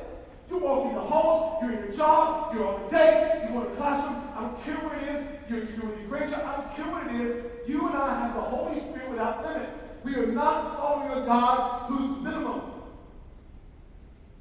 You're 0.49 0.59
walking 0.59 0.95
the 0.95 1.03
halls, 1.03 1.62
you're 1.62 1.73
in 1.73 1.85
your 1.85 1.93
job, 1.93 2.55
you're 2.55 2.67
on 2.67 2.83
the 2.85 2.89
date, 2.89 3.43
you 3.47 3.55
go 3.55 3.65
to 3.65 3.77
classroom, 3.77 4.23
I 4.35 4.41
don't 4.41 4.65
care 4.65 4.77
where 4.77 4.97
it 4.97 5.03
is, 5.03 5.27
you're, 5.50 5.59
you're 5.59 5.99
your 5.99 6.09
grandchild, 6.09 6.45
I 6.45 6.57
don't 6.57 6.75
care 6.75 6.91
what 6.91 7.15
it 7.15 7.21
is. 7.21 7.45
You 7.69 7.87
and 7.87 7.97
I 7.97 8.19
have 8.19 8.35
the 8.35 8.41
Holy 8.41 8.81
Spirit 8.81 9.11
without 9.11 9.45
limit. 9.45 9.80
We 10.04 10.14
are 10.14 10.26
not 10.26 10.78
following 10.78 11.23
a 11.23 11.26
God 11.26 11.90
who's 11.90 12.23
minimum. 12.23 12.62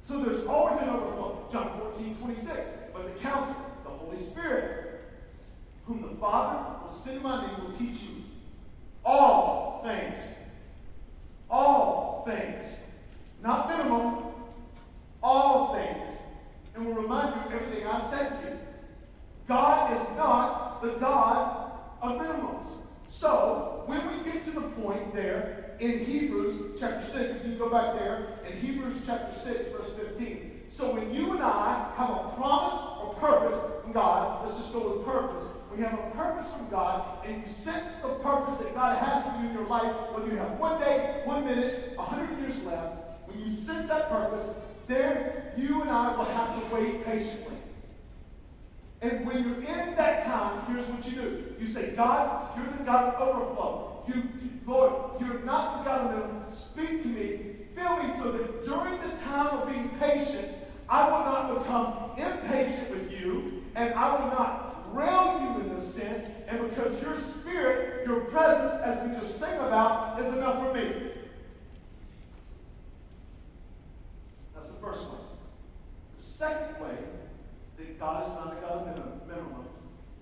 So 0.02 0.22
there's 0.22 0.46
always 0.46 0.80
an 0.80 0.88
overflow. 0.88 1.46
John 1.52 1.78
14, 1.78 2.14
26. 2.16 2.56
But 2.92 3.14
the 3.14 3.20
counselor, 3.20 3.56
the 3.84 3.90
Holy 3.90 4.20
Spirit, 4.20 5.02
whom 5.86 6.02
the 6.02 6.16
Father 6.20 6.80
will 6.80 6.88
send 6.88 7.18
in 7.18 7.22
my 7.22 7.46
name, 7.46 7.64
will 7.64 7.72
teach 7.72 8.02
you 8.02 8.24
all 9.04 9.82
things. 9.84 10.20
All 11.50 12.24
things. 12.26 12.62
Not 13.42 13.68
minimum, 13.68 14.24
all 15.22 15.74
things. 15.74 16.08
And 16.74 16.86
will 16.86 16.94
remind 16.94 17.34
you 17.36 17.42
of 17.46 17.62
everything 17.62 17.86
I've 17.86 18.06
said 18.06 18.40
to 18.40 18.48
you. 18.48 18.58
God 19.46 19.92
is 19.92 20.02
not 20.16 20.82
the 20.82 20.90
God 20.92 21.72
of 22.00 22.18
minimums. 22.18 22.66
So, 23.10 23.82
when 23.86 24.00
we 24.06 24.30
get 24.30 24.44
to 24.44 24.52
the 24.52 24.60
point 24.60 25.12
there 25.12 25.74
in 25.80 26.04
Hebrews 26.04 26.78
chapter 26.78 27.04
6, 27.04 27.40
if 27.40 27.46
you 27.46 27.54
go 27.54 27.68
back 27.68 27.98
there, 27.98 28.38
in 28.48 28.56
Hebrews 28.60 28.94
chapter 29.04 29.36
6, 29.36 29.70
verse 29.72 29.92
15. 30.16 30.62
So, 30.70 30.94
when 30.94 31.12
you 31.12 31.32
and 31.32 31.42
I 31.42 31.92
have 31.96 32.08
a 32.08 32.32
promise 32.36 32.80
or 33.02 33.14
purpose 33.14 33.58
from 33.82 33.92
God, 33.92 34.46
let's 34.46 34.58
just 34.58 34.72
go 34.72 34.96
with 34.96 35.04
purpose. 35.04 35.42
You 35.76 35.86
have 35.86 35.98
a 35.98 36.10
purpose 36.10 36.46
from 36.52 36.68
God 36.68 37.26
and 37.26 37.40
you 37.40 37.48
sense 37.48 37.86
the 38.02 38.14
purpose 38.16 38.58
that 38.58 38.74
God 38.74 38.98
has 38.98 39.24
for 39.24 39.40
you 39.40 39.48
in 39.48 39.54
your 39.54 39.66
life, 39.66 39.92
whether 40.12 40.30
you 40.30 40.36
have 40.36 40.58
one 40.58 40.78
day, 40.78 41.22
one 41.24 41.44
minute, 41.44 41.94
a 41.98 42.02
hundred 42.02 42.38
years 42.38 42.62
left, 42.64 43.26
when 43.26 43.38
you 43.40 43.50
sense 43.50 43.88
that 43.88 44.10
purpose, 44.10 44.54
there 44.86 45.54
you 45.56 45.80
and 45.80 45.90
I 45.90 46.14
will 46.14 46.26
have 46.26 46.60
to 46.60 46.74
wait 46.74 47.04
patiently. 47.04 47.56
And 49.02 49.26
when 49.26 49.44
you're 49.44 49.62
in 49.62 49.94
that 49.96 50.26
time, 50.26 50.66
here's 50.66 50.86
what 50.88 51.06
you 51.06 51.12
do. 51.12 51.54
You 51.58 51.66
say, 51.66 51.94
God, 51.96 52.56
you're 52.56 52.66
the 52.76 52.84
God 52.84 53.14
of 53.14 53.28
overflow. 53.28 54.04
You, 54.06 54.24
Lord, 54.66 55.20
you're 55.20 55.40
not 55.40 55.78
the 55.78 55.90
God 55.90 56.00
of 56.06 56.10
middle. 56.10 56.52
Speak 56.52 57.02
to 57.02 57.08
me. 57.08 57.40
Fill 57.74 58.02
me 58.02 58.12
so 58.18 58.32
that 58.32 58.64
during 58.66 59.00
the 59.00 59.16
time 59.24 59.58
of 59.58 59.68
being 59.68 59.88
patient, 59.98 60.54
I 60.88 61.04
will 61.04 61.24
not 61.24 61.58
become 61.58 62.10
impatient 62.18 62.90
with 62.90 63.12
you, 63.12 63.64
and 63.74 63.94
I 63.94 64.10
will 64.18 64.26
not 64.26 64.94
rail 64.94 65.40
you 65.40 65.60
in 65.62 65.74
this 65.74 65.94
sense, 65.94 66.28
and 66.48 66.68
because 66.68 67.00
your 67.00 67.14
spirit, 67.14 68.06
your 68.06 68.22
presence, 68.22 68.82
as 68.82 69.08
we 69.08 69.14
just 69.16 69.38
sing 69.38 69.56
about, 69.58 70.20
is 70.20 70.26
enough 70.26 70.56
for 70.56 70.74
me. 70.74 71.12
That's 74.54 74.72
the 74.72 74.80
first 74.80 75.08
way. 75.08 75.18
The 76.16 76.22
second 76.22 76.82
way 76.82 76.96
that 77.80 77.98
God 77.98 78.26
is 78.26 78.34
not 78.34 78.56
a 78.56 78.60
God 78.60 78.88
of 78.88 79.28
minimums 79.28 79.70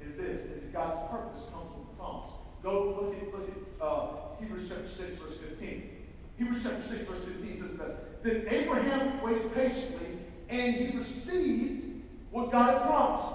is 0.00 0.17
this, 0.17 0.41
is 0.47 0.62
that 0.62 0.73
God's 0.73 0.97
purpose 1.11 1.43
comes 1.53 1.73
from 1.73 1.87
the 1.88 1.97
promise. 1.99 2.31
Go 2.62 3.00
look 3.00 3.15
at, 3.15 3.33
look 3.33 3.49
at 3.49 3.85
uh, 3.85 4.07
Hebrews 4.41 4.69
chapter 4.69 4.88
6, 4.88 5.19
verse 5.19 5.38
15. 5.38 5.91
Hebrews 6.38 6.62
chapter 6.62 6.83
6, 6.83 7.05
verse 7.05 7.25
15 7.25 7.61
says 7.61 7.77
this. 7.77 7.99
Then 8.23 8.47
Abraham 8.49 9.21
waited 9.23 9.55
patiently, 9.55 10.19
and 10.49 10.75
he 10.75 10.97
received 10.97 12.03
what 12.31 12.53
God 12.53 12.75
had 12.75 12.83
promised. 12.83 13.35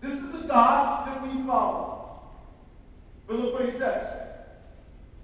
This 0.00 0.14
is 0.14 0.32
the 0.32 0.48
God 0.48 1.06
that 1.06 1.22
we 1.22 1.46
follow. 1.46 2.20
But 3.26 3.36
look 3.36 3.54
what 3.54 3.66
he 3.66 3.70
says. 3.70 4.06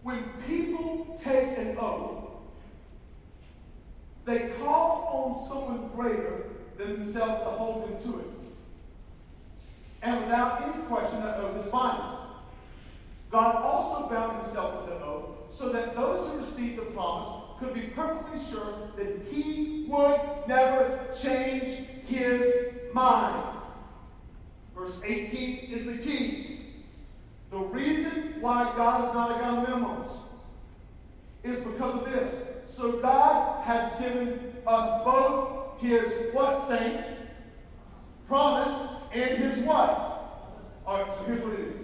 When 0.03 0.23
people 0.47 1.19
take 1.23 1.59
an 1.59 1.77
oath, 1.79 2.25
they 4.25 4.51
call 4.61 5.35
on 5.35 5.49
someone 5.49 5.89
greater 5.95 6.45
themselves 6.79 7.43
to 7.43 7.51
hold 7.51 7.85
them 7.85 8.13
to 8.13 8.19
it. 8.21 8.27
And 10.03 10.23
without 10.23 10.63
any 10.63 10.83
question, 10.85 11.21
that 11.23 11.41
oath 11.41 11.65
is 11.65 11.71
binding. 11.71 12.05
God 13.31 13.57
also 13.57 14.09
bound 14.09 14.43
himself 14.43 14.83
with 14.83 14.97
an 14.97 15.03
oath 15.03 15.25
so 15.51 15.71
that 15.71 15.97
those 15.97 16.29
who 16.29 16.39
received 16.39 16.79
the 16.79 16.83
promise 16.83 17.29
could 17.59 17.75
be 17.75 17.89
perfectly 17.95 18.41
sure 18.51 18.91
that 18.97 19.27
he 19.31 19.87
would 19.89 20.21
never 20.47 21.01
change 21.21 21.87
his 22.07 22.73
mind. 22.93 23.57
Verse 24.77 25.01
18 25.05 25.71
is 25.71 25.85
the 25.85 25.99
key. 25.99 26.61
The 27.51 27.59
reason 27.59 28.35
why 28.41 28.73
God 28.77 29.09
is 29.09 29.15
not 29.15 29.37
a 29.37 29.41
God 29.41 29.59
of 29.59 29.69
minimums 29.69 30.09
is 31.43 31.59
because 31.65 32.03
of 32.03 32.13
this. 32.13 32.43
So 32.65 32.93
God 32.93 33.65
has 33.65 33.91
given 34.01 34.53
us 34.67 35.05
both 35.05 35.58
his 35.81 36.33
what, 36.33 36.67
saints? 36.69 37.05
Promise 38.27 38.91
and 39.13 39.39
his 39.39 39.59
what? 39.65 40.05
All 40.87 41.03
right, 41.03 41.13
so 41.17 41.25
here's 41.25 41.41
what 41.43 41.55
it 41.55 41.61
is. 41.61 41.75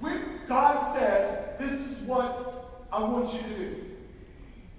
When 0.00 0.40
God 0.48 0.94
says, 0.94 1.58
this 1.58 1.72
is 1.72 2.02
what 2.02 2.86
I 2.92 3.00
want 3.00 3.32
you 3.32 3.40
to 3.40 3.48
do, 3.48 3.84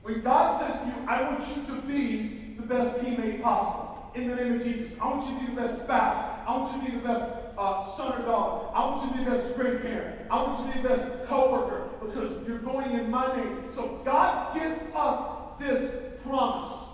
When 0.03 0.21
God 0.21 0.59
says 0.59 0.81
to 0.81 0.87
you, 0.87 0.93
I 1.07 1.21
want 1.21 1.47
you 1.47 1.63
to 1.75 1.81
be 1.83 2.55
the 2.57 2.63
best 2.63 2.97
teammate 2.97 3.41
possible, 3.41 4.11
in 4.15 4.27
the 4.29 4.35
name 4.35 4.55
of 4.55 4.63
Jesus, 4.63 4.97
I 4.99 5.07
want 5.07 5.25
you 5.27 5.35
to 5.35 5.39
be 5.45 5.55
the 5.55 5.61
best 5.61 5.83
spouse, 5.83 6.41
I 6.47 6.57
want 6.57 6.73
you 6.73 6.79
to 6.85 6.91
be 6.91 6.97
the 6.97 7.07
best 7.07 7.31
uh, 7.57 7.83
son 7.83 8.19
or 8.19 8.25
daughter, 8.25 8.67
I 8.73 8.85
want 8.85 9.03
you 9.03 9.11
to 9.11 9.17
be 9.17 9.23
the 9.23 9.31
best 9.31 9.55
grandparent, 9.55 10.31
I 10.31 10.41
want 10.41 10.59
you 10.59 10.71
to 10.71 10.77
be 10.77 10.81
the 10.81 10.89
best 10.89 11.27
co-worker, 11.27 11.89
because 12.03 12.47
you're 12.47 12.59
going 12.59 12.91
in 12.91 13.11
my 13.11 13.35
name. 13.35 13.71
So 13.71 14.01
God 14.03 14.55
gives 14.55 14.79
us 14.95 15.21
this 15.59 16.10
promise. 16.27 16.87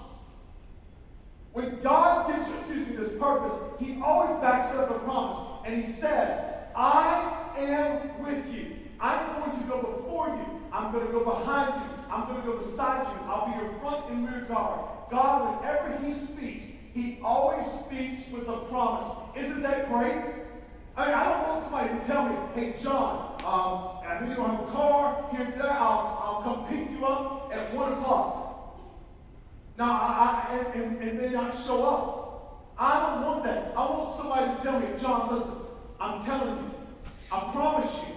When 1.53 1.81
God 1.81 2.27
gives 2.27 2.47
you, 2.47 2.55
excuse 2.55 2.87
me, 2.87 2.95
this 2.95 3.17
purpose, 3.17 3.53
He 3.79 3.99
always 4.01 4.39
backs 4.39 4.75
up 4.75 4.91
a 4.91 4.99
promise. 4.99 5.65
And 5.65 5.83
He 5.83 5.91
says, 5.91 6.43
I 6.75 7.51
am 7.57 8.21
with 8.21 8.53
you. 8.53 8.75
I'm 8.99 9.39
going 9.39 9.59
to 9.59 9.65
go 9.67 9.81
before 9.81 10.27
you. 10.27 10.61
I'm 10.71 10.91
going 10.91 11.05
to 11.05 11.11
go 11.11 11.23
behind 11.23 11.81
you. 11.81 11.97
I'm 12.11 12.27
going 12.27 12.41
to 12.41 12.47
go 12.47 12.57
beside 12.57 13.07
you. 13.07 13.29
I'll 13.29 13.51
be 13.51 13.59
your 13.59 13.79
front 13.79 14.09
and 14.09 14.29
rear 14.29 14.41
guard. 14.41 14.89
God, 15.09 15.59
whenever 15.59 15.97
He 16.05 16.13
speaks, 16.13 16.65
He 16.93 17.19
always 17.23 17.65
speaks 17.65 18.29
with 18.31 18.47
a 18.47 18.57
promise. 18.69 19.07
Isn't 19.35 19.61
that 19.63 19.89
great? 19.89 20.23
I 20.95 21.05
mean, 21.05 21.13
I 21.13 21.23
don't 21.29 21.47
want 21.47 21.63
somebody 21.63 21.89
to 21.89 22.05
tell 22.07 22.27
me, 22.27 22.35
hey, 22.55 22.75
John, 22.81 23.35
um, 23.45 23.97
I 24.03 24.27
you 24.27 24.35
don't 24.35 24.49
have 24.49 24.67
a 24.67 24.71
car 24.71 25.29
here. 25.31 25.53
I'll, 25.61 26.19
I'll 26.23 26.41
come 26.43 26.65
pick 26.67 26.89
you 26.91 27.05
up 27.05 27.51
at 27.53 27.73
1 27.73 27.93
o'clock. 27.93 28.46
Now, 29.77 29.91
I, 29.91 30.47
I, 30.49 30.71
and, 30.73 31.01
and, 31.03 31.19
then 31.19 31.33
not 31.33 31.55
show 31.55 31.85
up. 31.85 32.73
I 32.79 32.99
don't 32.99 33.25
want 33.25 33.43
that. 33.43 33.73
I 33.75 33.81
want 33.81 34.15
somebody 34.15 34.55
to 34.55 34.63
tell 34.63 34.79
me, 34.79 34.87
John, 34.99 35.35
listen, 35.35 35.55
I'm 35.99 36.25
telling 36.25 36.57
you, 36.57 36.71
I 37.31 37.51
promise 37.51 37.93
you, 37.93 38.13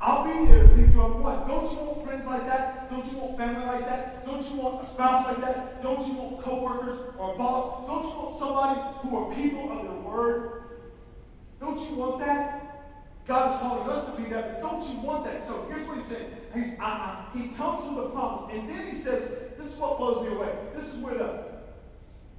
I'll 0.00 0.24
be 0.24 0.46
there 0.46 0.62
to 0.62 0.68
pick 0.70 0.94
you 0.94 1.02
up. 1.02 1.16
What? 1.16 1.46
Don't 1.46 1.70
you 1.70 1.78
want 1.78 2.06
friends 2.06 2.26
like 2.26 2.46
that? 2.46 2.90
Don't 2.90 3.04
you 3.12 3.18
want 3.18 3.36
family 3.36 3.66
like 3.66 3.84
that? 3.84 4.24
Don't 4.24 4.50
you 4.50 4.56
want 4.56 4.82
a 4.82 4.86
spouse 4.86 5.26
like 5.26 5.40
that? 5.42 5.82
Don't 5.82 6.06
you 6.06 6.14
want 6.14 6.42
coworkers 6.42 6.98
or 7.18 7.34
a 7.34 7.36
boss? 7.36 7.86
Don't 7.86 8.04
you 8.04 8.16
want 8.16 8.38
somebody 8.38 8.80
who 9.00 9.16
are 9.18 9.34
people 9.34 9.78
of 9.78 9.84
their 9.84 10.00
word? 10.00 10.62
Don't 11.60 11.78
you 11.78 11.96
want 11.96 12.18
that? 12.20 12.70
God 13.26 13.50
is 13.50 13.58
calling 13.58 13.90
us 13.90 14.06
to 14.06 14.12
be 14.12 14.28
that, 14.30 14.54
but 14.54 14.68
don't 14.68 14.88
you 14.88 15.00
want 15.00 15.24
that? 15.24 15.46
So 15.46 15.66
here's 15.68 15.86
what 15.86 15.98
he 15.98 16.02
said. 16.02 16.26
He's, 16.54 16.72
uh, 16.80 17.24
he 17.34 17.48
comes 17.48 17.94
with 17.94 18.06
a 18.06 18.08
promise. 18.08 18.54
And 18.54 18.68
then 18.68 18.86
he 18.86 18.96
says, 18.96 19.22
this 19.60 19.72
is 19.72 19.78
what 19.78 19.98
blows 19.98 20.26
me 20.26 20.34
away. 20.34 20.52
This 20.74 20.88
is 20.88 20.94
where 20.96 21.14
the 21.14 21.44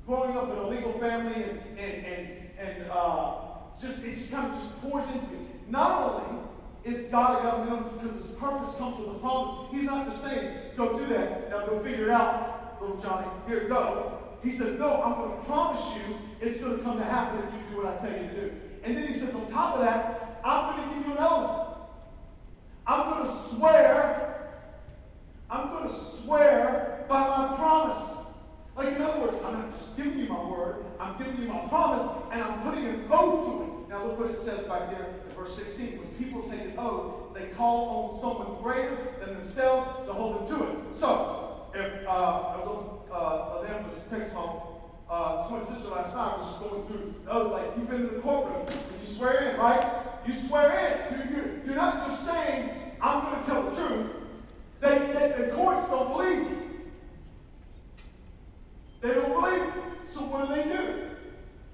growing 0.07 0.35
up 0.35 0.51
in 0.51 0.57
a 0.57 0.67
legal 0.67 0.93
family 0.93 1.43
and, 1.43 1.59
and, 1.77 2.05
and, 2.05 2.27
and 2.59 2.91
uh, 2.91 3.33
just 3.79 3.99
it 4.03 4.15
just 4.15 4.31
kind 4.31 4.51
of 4.51 4.59
just 4.59 4.81
pours 4.81 5.05
into 5.07 5.27
me. 5.27 5.45
Not 5.69 6.01
only 6.01 6.41
is 6.83 7.05
God 7.11 7.39
a 7.39 7.43
God 7.43 7.67
government 7.67 8.01
because 8.01 8.17
his 8.17 8.31
purpose 8.31 8.75
comes 8.75 8.97
with 8.97 9.15
a 9.15 9.19
promise, 9.19 9.69
he's 9.71 9.83
not 9.83 10.09
just 10.09 10.23
saying, 10.23 10.57
go 10.75 10.97
do 10.97 11.05
that, 11.07 11.49
now 11.51 11.67
go 11.67 11.79
figure 11.83 12.05
it 12.05 12.11
out, 12.11 12.81
little 12.81 12.97
Johnny, 12.97 13.27
here, 13.47 13.67
go. 13.67 14.17
He 14.43 14.57
says, 14.57 14.79
no, 14.79 15.01
I'm 15.03 15.13
going 15.13 15.37
to 15.37 15.45
promise 15.45 15.81
you 15.95 16.17
it's 16.41 16.57
going 16.59 16.77
to 16.77 16.83
come 16.83 16.97
to 16.97 17.03
happen 17.03 17.47
if 17.47 17.53
you 17.53 17.75
do 17.75 17.83
what 17.83 17.93
I 17.93 17.97
tell 17.97 18.11
you 18.11 18.27
to 18.29 18.35
do. 18.35 18.51
And 18.83 18.97
then 18.97 19.07
he 19.07 19.13
says, 19.13 19.35
on 19.35 19.51
top 19.51 19.75
of 19.75 19.81
that, 19.81 20.41
I'm 20.43 20.75
going 20.75 20.89
to 20.89 20.95
give 20.95 21.07
you 21.07 21.11
an 21.13 21.17
oath. 21.19 21.67
I'm 22.87 23.11
going 23.11 23.25
to 23.25 23.31
swear, 23.31 24.49
I'm 25.51 25.69
going 25.69 25.87
to 25.87 25.93
swear 25.93 27.00
by 27.11 27.27
my 27.27 27.55
promise. 27.57 28.15
Like, 28.77 28.95
in 28.95 29.01
other 29.01 29.19
words, 29.19 29.35
I'm 29.45 29.53
not 29.53 29.77
just 29.77 29.97
giving 29.97 30.17
you 30.17 30.29
my 30.29 30.45
word, 30.45 30.85
I'm 30.97 31.17
giving 31.17 31.41
you 31.41 31.49
my 31.49 31.59
promise, 31.67 32.07
and 32.31 32.41
I'm 32.41 32.61
putting 32.61 32.85
an 32.85 33.05
oath 33.11 33.45
to 33.45 33.63
it. 33.63 33.89
Now, 33.89 34.05
look 34.05 34.17
what 34.17 34.31
it 34.31 34.37
says 34.37 34.65
back 34.65 34.89
there 34.89 35.07
in 35.29 35.35
verse 35.35 35.53
16. 35.57 35.99
When 35.99 36.07
people 36.17 36.49
take 36.49 36.61
an 36.61 36.73
oath, 36.77 37.33
they 37.33 37.47
call 37.47 38.09
on 38.09 38.21
someone 38.21 38.63
greater 38.63 38.97
than 39.19 39.35
themselves 39.35 40.07
to 40.07 40.13
hold 40.13 40.47
them 40.47 40.57
to 40.57 40.63
it. 40.63 40.77
So, 40.95 41.67
if 41.75 42.07
uh, 42.07 42.09
I 42.09 42.57
was 42.57 42.67
on 42.67 43.01
uh, 43.11 43.83
was 43.85 44.00
texting 44.09 44.33
my 44.33 45.13
uh, 45.13 45.50
twin 45.50 45.65
sister 45.65 45.89
last 45.89 46.15
night, 46.15 46.33
I 46.33 46.37
was 46.37 46.47
just 46.47 46.59
going 46.61 46.87
through 46.87 47.15
the 47.25 47.31
other, 47.31 47.50
like, 47.50 47.65
you've 47.75 47.89
been 47.89 48.07
in 48.07 48.13
the 48.15 48.21
courtroom, 48.21 48.65
you 48.69 49.05
swear 49.05 49.50
in, 49.50 49.59
right? 49.59 49.85
You 50.25 50.33
swear 50.33 50.79
in. 50.79 51.17
You, 51.17 51.35
you, 51.35 51.61
you're 51.65 51.75
not 51.75 52.07
just 52.07 52.25
saying, 52.25 52.69
I'm 53.01 53.25
going 53.25 53.43
to 53.43 53.45
tell 53.45 53.69
the 53.69 53.75
truth. 53.75 54.11
They, 54.79 54.97
they, 54.97 55.43
the 55.45 55.51
courts 55.53 55.87
don't 55.89 56.13
believe 56.13 56.50
you. 56.50 56.60
They 59.01 59.14
don't 59.14 59.33
believe 59.33 59.61
it. 59.61 59.74
So 60.05 60.22
what 60.22 60.48
do 60.48 60.55
they 60.55 60.64
do? 60.64 61.11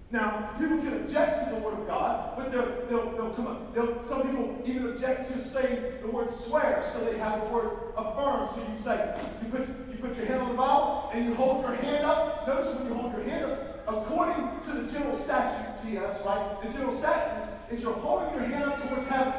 Now, 0.10 0.52
people 0.58 0.78
can 0.78 0.94
object 0.94 1.44
to 1.44 1.56
the 1.56 1.60
word 1.60 1.74
of 1.74 1.86
God, 1.86 2.38
but 2.38 2.50
they'll, 2.50 2.88
they'll, 2.88 3.12
they'll 3.12 3.34
come 3.34 3.48
up. 3.48 3.76
They'll, 3.76 4.02
some 4.02 4.22
people 4.22 4.62
even 4.66 4.88
object 4.88 5.34
to 5.34 5.40
saying 5.40 5.84
the 6.02 6.08
word 6.08 6.34
swear, 6.34 6.82
so 6.94 7.04
they 7.04 7.18
have 7.18 7.42
the 7.42 7.48
word 7.48 7.72
affirm. 7.98 8.48
So 8.48 8.66
you 8.72 8.78
say, 8.78 9.20
you 9.44 9.50
put, 9.50 9.68
you 9.68 9.98
put 10.00 10.16
your 10.16 10.26
hand 10.28 10.44
on 10.44 10.50
the 10.50 10.56
Bible 10.56 11.10
and 11.14 11.26
you 11.26 11.36
hold 11.36 11.62
your 11.64 11.76
hand 11.76 12.06
up. 12.06 12.48
Notice 12.48 12.74
when 12.76 12.88
you 12.88 12.94
hold 12.94 13.12
your 13.14 13.24
hand 13.24 13.52
up, 13.52 13.84
according 13.86 14.62
to 14.62 14.72
the 14.82 14.92
general 14.92 15.16
statute, 15.16 15.84
GS, 15.84 16.22
right? 16.26 16.58
The 16.64 16.70
general 16.70 16.98
statute 16.98 17.50
is 17.70 17.82
you're 17.82 17.94
holding 17.94 18.34
your 18.34 18.48
hand 18.48 18.64
up 18.64 18.88
towards 18.88 19.08
heaven. 19.08 19.34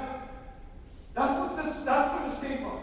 That's 1.15 1.33
what 1.39 1.57
this, 1.57 1.77
that's 1.85 2.13
where 2.13 2.29
this 2.29 2.41
came 2.41 2.59
from. 2.59 2.79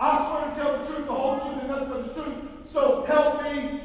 I 0.00 0.28
swear 0.28 0.50
to 0.50 0.56
tell 0.60 0.84
the 0.84 0.92
truth, 0.92 1.06
the 1.06 1.14
whole 1.14 1.38
truth, 1.38 1.60
and 1.60 1.68
nothing 1.68 1.88
but 1.88 2.14
the 2.14 2.22
truth. 2.22 2.36
So 2.64 3.04
help 3.06 3.42
me 3.44 3.80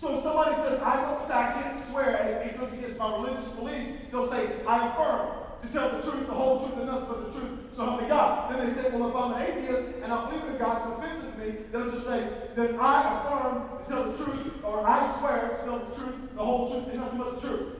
so 0.00 0.16
if 0.16 0.22
somebody 0.22 0.54
says, 0.56 0.80
I 0.80 1.02
don't 1.02 1.20
say 1.20 1.34
I 1.34 1.52
can't 1.52 1.84
swear, 1.84 2.42
it 2.42 2.58
goes 2.58 2.72
against 2.72 2.98
my 2.98 3.12
religious 3.16 3.50
beliefs, 3.52 3.86
they'll 4.10 4.30
say, 4.30 4.48
I 4.66 4.88
affirm 4.88 5.28
to 5.60 5.68
tell 5.68 5.90
the 5.90 6.00
truth, 6.00 6.26
the 6.26 6.32
whole 6.32 6.58
truth, 6.58 6.78
and 6.78 6.86
nothing 6.86 7.06
but 7.06 7.30
the 7.30 7.38
truth, 7.38 7.58
so 7.70 7.84
help 7.84 8.00
me 8.00 8.08
God. 8.08 8.50
Then 8.50 8.66
they 8.66 8.72
say, 8.72 8.88
well, 8.88 9.10
if 9.10 9.14
I'm 9.14 9.32
an 9.32 9.42
atheist 9.42 9.96
and 10.02 10.10
I 10.10 10.30
believe 10.30 10.44
in 10.44 10.56
God, 10.56 10.78
it's 10.78 10.86
offensive 10.86 11.34
to 11.34 11.38
me, 11.38 11.54
they'll 11.70 11.90
just 11.90 12.06
say, 12.06 12.26
then 12.56 12.80
I 12.80 13.20
affirm 13.20 13.68
to 13.84 13.90
tell 13.90 14.10
the 14.10 14.24
truth, 14.24 14.64
or 14.64 14.88
I 14.88 15.18
swear 15.18 15.48
to 15.50 15.64
tell 15.64 15.78
the 15.80 15.94
truth, 15.94 16.34
the 16.34 16.44
whole 16.44 16.70
truth, 16.70 16.88
and 16.88 17.00
nothing 17.02 17.18
but 17.18 17.34
the 17.42 17.46
truth. 17.46 17.76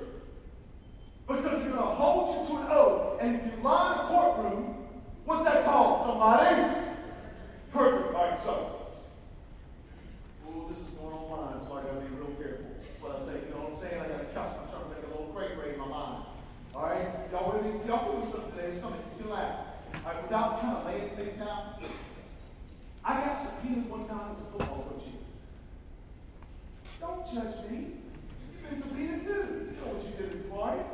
Because 1.26 1.64
you're 1.64 1.72
going 1.72 1.88
to 1.88 1.94
hold 1.94 2.48
you 2.48 2.54
to 2.54 2.60
an 2.60 2.68
oath, 2.70 3.22
and 3.22 3.36
if 3.36 3.46
you 3.46 3.62
lie 3.62 3.94
in 3.94 3.98
a 4.00 4.08
courtroom, 4.08 4.88
what's 5.24 5.44
that 5.44 5.64
called? 5.64 6.02
Somebody? 6.06 6.90
Perfect. 7.72 8.14
All 8.14 8.28
right, 8.28 8.38
so 8.38 8.80
oh, 10.48 10.68
this 10.68 10.78
is 10.78 10.90
going 10.98 11.14
online, 11.14 11.60
so 11.64 11.78
I 11.78 11.82
gotta 11.82 12.00
be 12.00 12.16
real 12.16 12.34
careful 12.34 12.66
what 13.00 13.14
I 13.14 13.24
say. 13.24 13.38
You 13.46 13.54
know 13.54 13.62
what 13.62 13.74
I'm 13.74 13.80
saying? 13.80 14.00
I 14.02 14.08
gotta 14.08 14.26
couch. 14.34 14.58
I'm 14.58 14.68
trying 14.68 14.84
to 14.84 14.90
make 14.90 15.04
a 15.06 15.10
little 15.14 15.32
cray 15.32 15.54
cray 15.54 15.74
in 15.74 15.78
my 15.78 15.86
mind. 15.86 16.24
All 16.74 16.82
right, 16.82 17.06
y'all 17.30 17.52
with 17.52 17.62
me? 17.62 17.78
Y'all 17.86 18.10
can 18.10 18.20
do 18.20 18.26
something 18.26 18.50
today. 18.52 18.74
Something 18.74 19.00
you 19.18 19.22
can 19.22 19.30
laugh. 19.30 19.70
All 19.94 20.12
right, 20.12 20.22
without 20.22 20.60
kind 20.60 20.76
of 20.76 20.86
laying 20.86 21.10
things 21.14 21.38
down. 21.38 21.78
I 23.04 23.14
got 23.22 23.38
subpoenaed 23.38 23.88
one 23.88 24.06
time 24.06 24.34
as 24.34 24.38
a 24.38 24.46
football 24.50 24.82
coach. 24.90 25.14
Don't 27.00 27.24
judge 27.32 27.70
me. 27.70 28.02
You've 28.50 28.66
been 28.66 28.82
subpoenaed 28.82 29.22
too. 29.24 29.70
You 29.70 29.78
know 29.78 29.94
what 29.94 30.04
you 30.04 30.12
did 30.18 30.32
in 30.36 30.42
Florida. 30.50 30.84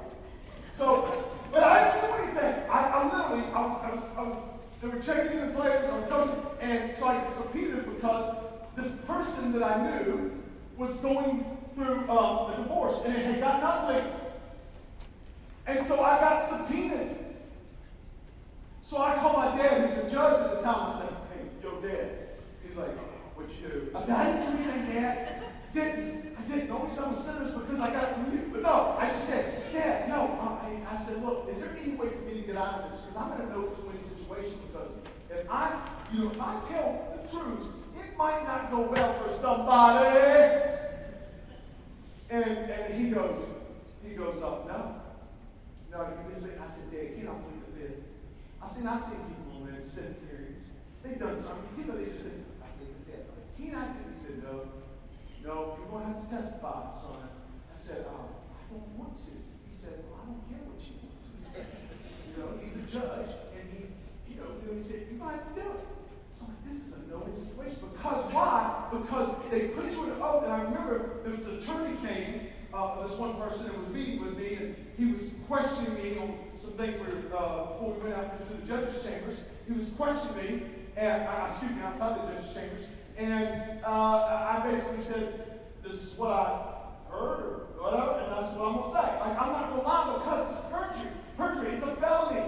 So, 0.71 1.25
but 1.51 1.63
I 1.63 1.85
didn't 1.85 2.05
do 2.05 2.17
anything. 2.23 2.71
I, 2.71 2.79
I 2.85 3.05
literally, 3.05 3.45
I 3.53 3.61
was, 3.65 3.81
I 3.83 3.95
was, 3.95 4.05
I 4.17 4.23
was. 4.23 4.39
They 4.83 4.89
were 4.89 5.01
checking 5.01 5.39
in 5.39 5.49
the 5.49 5.55
players. 5.55 5.91
I 5.91 5.99
was 5.99 6.09
coaching, 6.09 6.43
and 6.61 6.95
so 6.99 7.09
I 7.09 7.21
get 7.21 7.33
subpoenaed 7.33 7.95
because 7.97 8.37
this 8.77 8.95
person 9.07 9.53
that 9.53 9.63
I 9.63 10.03
knew 10.03 10.33
was 10.77 10.95
going 10.97 11.59
um, 12.11 12.51
a 12.53 12.57
divorce 12.57 13.03
and 13.05 13.15
it 13.15 13.25
had 13.25 13.41
gotten 13.41 13.63
ugly. 13.63 14.03
And 15.67 15.87
so 15.87 16.01
I 16.01 16.21
got 16.21 16.49
subpoenaed. 16.49 17.17
So 18.83 19.03
I 19.03 19.17
called 19.17 19.37
my 19.37 19.57
dad, 19.57 19.91
who's 19.91 19.99
a 20.07 20.11
judge 20.11 20.45
at 20.45 20.57
the 20.57 20.63
time, 20.63 20.91
and 20.91 21.01
said, 21.01 21.09
Hey, 21.33 21.45
yo, 21.63 21.81
dad. 21.81 22.11
He's 22.63 22.77
like, 22.77 22.97
What'd 23.35 23.51
you 23.57 23.69
do? 23.69 23.91
I 23.95 24.01
said, 24.01 24.11
I 24.11 24.25
didn't 24.33 24.57
do 24.57 24.63
anything, 24.63 24.95
Dad. 24.95 25.43
Didn't. 25.75 26.37
I 26.39 26.43
didn't. 26.49 26.69
Don't 26.69 26.99
I'm 26.99 27.13
a 27.13 27.23
sinner 27.23 27.45
because 27.45 27.81
I 27.81 27.91
got 27.91 28.05
it 28.05 28.15
from 28.15 28.33
you. 28.33 28.49
But 28.53 28.63
no, 28.63 28.97
I 28.99 29.11
just 29.11 29.27
said, 29.27 29.73
Dad, 29.73 30.09
no. 30.09 30.39
I, 30.41 30.95
I 30.95 31.05
said, 31.05 31.23
Look, 31.23 31.49
is 31.51 31.59
there 31.59 31.77
any 31.83 31.95
way 31.95 32.09
for 32.09 32.21
me 32.21 32.41
to 32.41 32.47
get 32.47 32.57
out 32.57 32.81
of 32.81 32.91
this? 32.91 33.01
Because 33.01 33.17
I'm 33.17 33.41
in 33.41 33.49
a 33.49 33.51
no-win 33.51 34.01
situation 34.01 34.59
because 34.69 34.93
if 35.31 35.51
I, 35.51 35.83
you 36.13 36.25
know, 36.25 36.31
if 36.31 36.41
I 36.41 36.61
tell 36.71 37.19
the 37.21 37.29
truth, 37.29 37.67
it 37.99 38.17
might 38.17 38.45
not 38.45 38.71
go 38.71 38.83
well 38.83 39.13
for 39.15 39.29
somebody. 39.29 40.77
And, 42.29 42.45
and 42.45 42.95
he 42.95 43.11
goes, 43.11 43.39
he 44.07 44.15
goes 44.15 44.43
up, 44.43 44.67
no. 44.67 45.03
No, 45.91 46.03
you 46.11 46.35
just 46.35 46.45
I 46.45 46.67
said, 46.67 46.91
Dad, 46.91 47.15
you 47.17 47.25
don't 47.25 47.41
believe 47.47 47.63
the 47.71 47.81
fifth. 47.81 48.03
I 48.61 48.69
said, 48.69 48.87
I 48.87 48.99
see 48.99 49.17
people 49.31 49.67
in 49.69 49.83
cemeteries. 49.83 50.67
They've 51.03 51.19
done 51.19 51.39
something. 51.39 51.71
You 51.79 51.85
know, 51.87 51.97
they 51.97 52.11
just 52.11 52.27
said, 52.27 52.43
I 52.59 52.75
believe 52.79 52.99
the 53.07 53.13
fifth. 53.13 53.31
He 53.57 53.71
not 53.71 53.95
he 53.95 54.19
said, 54.19 54.43
no, 54.43 54.69
no, 55.47 55.79
you're 55.79 55.89
going 55.89 56.03
to 56.03 56.13
have 56.13 56.29
to 56.29 56.31
testify, 56.35 56.91
son. 56.91 57.31
I 57.71 57.79
said, 57.79 58.05
oh, 58.11 58.27
I 58.59 58.61
don't 58.75 58.91
want 58.99 59.17
to. 59.23 59.33
He 59.71 59.73
said, 59.73 60.03
well, 60.11 60.19
I 60.19 60.27
don't 60.27 60.43
care 60.51 60.67
what 60.67 60.83
you 60.83 60.99
want 60.99 61.15
to. 61.55 61.63
You 61.63 62.33
know, 62.43 62.51
he's 62.59 62.77
a 62.83 62.87
judge, 62.91 63.31
and 63.55 63.65
he, 63.71 63.87
you 64.27 64.43
know, 64.43 64.51
he 64.75 64.83
said, 64.83 65.07
you 65.07 65.17
might 65.17 65.55
do 65.55 65.63
it. 65.63 65.87
So 66.39 66.47
this 66.69 66.77
is 66.83 66.93
a 66.93 67.11
no-win 67.11 67.35
situation. 67.35 67.79
Because 67.93 68.33
why? 68.33 68.89
Because 68.93 69.29
they 69.51 69.69
put 69.69 69.91
you 69.91 70.05
in 70.05 70.11
an 70.11 70.23
oath. 70.23 70.45
And 70.45 70.53
I 70.53 70.63
remember 70.63 71.21
there 71.25 71.35
was 71.35 71.45
an 71.47 71.59
attorney 71.59 71.97
came, 72.07 72.49
uh, 72.73 73.07
this 73.07 73.17
one 73.17 73.37
person 73.37 73.67
that 73.67 73.79
was 73.79 73.89
meeting 73.89 74.25
with 74.25 74.37
me, 74.37 74.55
and 74.55 74.77
he 74.99 75.07
was 75.07 75.21
questioning 75.49 75.95
me 75.95 76.19
on 76.19 76.37
some 76.57 76.73
things 76.73 77.01
where, 77.01 77.39
uh, 77.39 77.73
before 77.73 77.95
we 77.95 78.09
went 78.11 78.17
out 78.19 78.35
into 78.41 78.53
the 78.55 78.67
judge's 78.67 79.03
chambers. 79.03 79.41
He 79.67 79.73
was 79.73 79.89
questioning 79.91 80.37
me, 80.37 80.63
and 80.97 81.23
uh, 81.23 81.47
excuse 81.49 81.73
me, 81.73 81.83
outside 81.83 82.21
the 82.21 82.33
judge's 82.33 82.55
chambers, 82.55 82.85
and 83.17 83.83
uh, 83.85 84.53
I 84.53 84.71
basically 84.71 85.03
said, 85.03 85.61
"This 85.83 85.95
is 85.95 86.19
what 86.19 86.31
I 86.31 87.11
heard, 87.11 87.41
or 87.79 87.91
whatever," 87.91 88.21
and 88.21 88.33
that's 88.33 88.55
what 88.55 88.69
I'm 88.69 88.75
gonna 88.77 88.93
say. 88.93 89.21
Like 89.21 89.41
I'm 89.41 89.53
not 89.53 89.71
gonna 89.71 89.83
lie 89.83 90.19
because 90.19 90.55
it's 90.55 90.65
perjury. 90.71 91.11
Perjury, 91.37 91.75
it's 91.77 91.87
a 91.87 91.97
felony. 91.97 92.43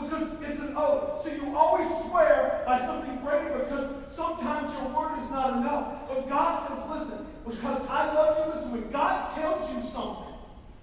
Because 0.00 0.28
it's 0.42 0.60
an 0.60 0.74
oath. 0.76 1.20
So 1.20 1.32
you 1.32 1.56
always 1.56 1.88
swear 2.04 2.62
by 2.66 2.78
something 2.84 3.16
greater 3.20 3.58
because 3.58 3.92
sometimes 4.12 4.72
your 4.74 4.88
word 4.90 5.18
is 5.22 5.30
not 5.30 5.56
enough. 5.56 6.08
But 6.08 6.28
God 6.28 6.68
says, 6.68 6.88
listen, 6.88 7.26
because 7.46 7.86
I 7.88 8.12
love 8.12 8.38
you, 8.38 8.52
listen, 8.54 8.72
when 8.72 8.90
God 8.90 9.34
tells 9.34 9.74
you 9.74 9.82
something, 9.82 10.34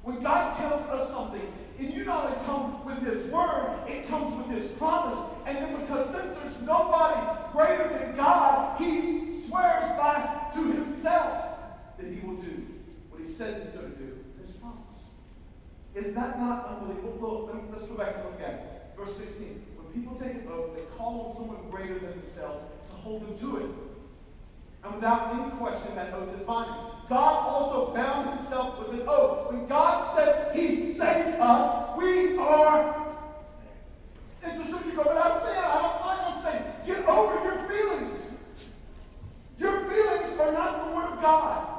when 0.03 0.21
God 0.21 0.55
tells 0.57 0.81
us 0.89 1.09
something, 1.09 1.41
and 1.77 1.93
you 1.93 2.05
not 2.05 2.25
only 2.25 2.45
come 2.45 2.85
with 2.85 2.99
his 3.05 3.25
word, 3.31 3.79
it 3.87 4.07
comes 4.07 4.35
with 4.37 4.55
his 4.55 4.71
promise. 4.73 5.19
And 5.45 5.57
then 5.57 5.81
because 5.81 6.09
since 6.13 6.37
there's 6.37 6.61
nobody 6.61 7.19
greater 7.51 7.89
than 7.97 8.15
God, 8.15 8.79
he 8.79 9.33
swears 9.33 9.85
by 9.97 10.49
to 10.53 10.71
himself 10.71 11.45
that 11.97 12.07
he 12.07 12.19
will 12.25 12.35
do 12.35 12.65
what 13.09 13.21
he 13.21 13.27
says 13.27 13.63
he's 13.63 13.73
going 13.73 13.91
to 13.91 13.97
do. 13.97 14.17
His 14.39 14.51
promise. 14.51 14.79
Is 15.95 16.13
that 16.13 16.39
not 16.39 16.67
unbelievable? 16.67 17.17
Look, 17.19 17.53
let 17.53 17.63
me, 17.63 17.69
let's 17.71 17.87
go 17.87 17.95
back 17.95 18.15
and 18.15 18.25
look 18.25 18.41
at 18.41 18.53
it. 18.53 18.74
Verse 18.97 19.17
16. 19.17 19.65
When 19.77 19.93
people 19.93 20.15
take 20.17 20.33
an 20.33 20.47
oath, 20.51 20.75
they 20.75 20.83
call 20.97 21.27
on 21.27 21.35
someone 21.35 21.69
greater 21.69 21.99
than 21.99 22.19
themselves 22.21 22.63
to 22.89 22.95
hold 22.95 23.27
them 23.27 23.37
to 23.39 23.57
it. 23.57 23.69
And 24.83 24.95
without 24.95 25.33
any 25.33 25.51
question, 25.51 25.95
that 25.95 26.13
oath 26.13 26.33
is 26.33 26.45
binding. 26.45 26.75
God 27.09 27.47
also 27.47 27.93
bound 27.93 28.37
himself 28.37 28.79
with 28.79 28.99
an 28.99 29.07
oath. 29.07 29.51
When 29.51 29.67
God 29.67 30.15
says 30.15 30.55
he 30.55 30.93
saves 30.93 31.39
us, 31.39 31.97
we 31.97 32.37
are. 32.37 33.05
And 34.43 34.61
so 34.61 34.77
some 34.77 34.89
you 34.89 34.95
go, 34.95 35.03
but 35.03 35.17
I'm 35.17 35.43
there. 35.43 35.65
I 35.65 35.81
don't 35.81 36.05
like 36.05 36.35
I'm 36.35 36.43
saying. 36.43 36.63
Get 36.85 37.05
over 37.07 37.43
your 37.43 37.67
feelings. 37.67 38.21
Your 39.57 39.89
feelings 39.89 40.39
are 40.39 40.51
not 40.51 40.85
the 40.85 40.95
word 40.95 41.13
of 41.13 41.21
God. 41.21 41.74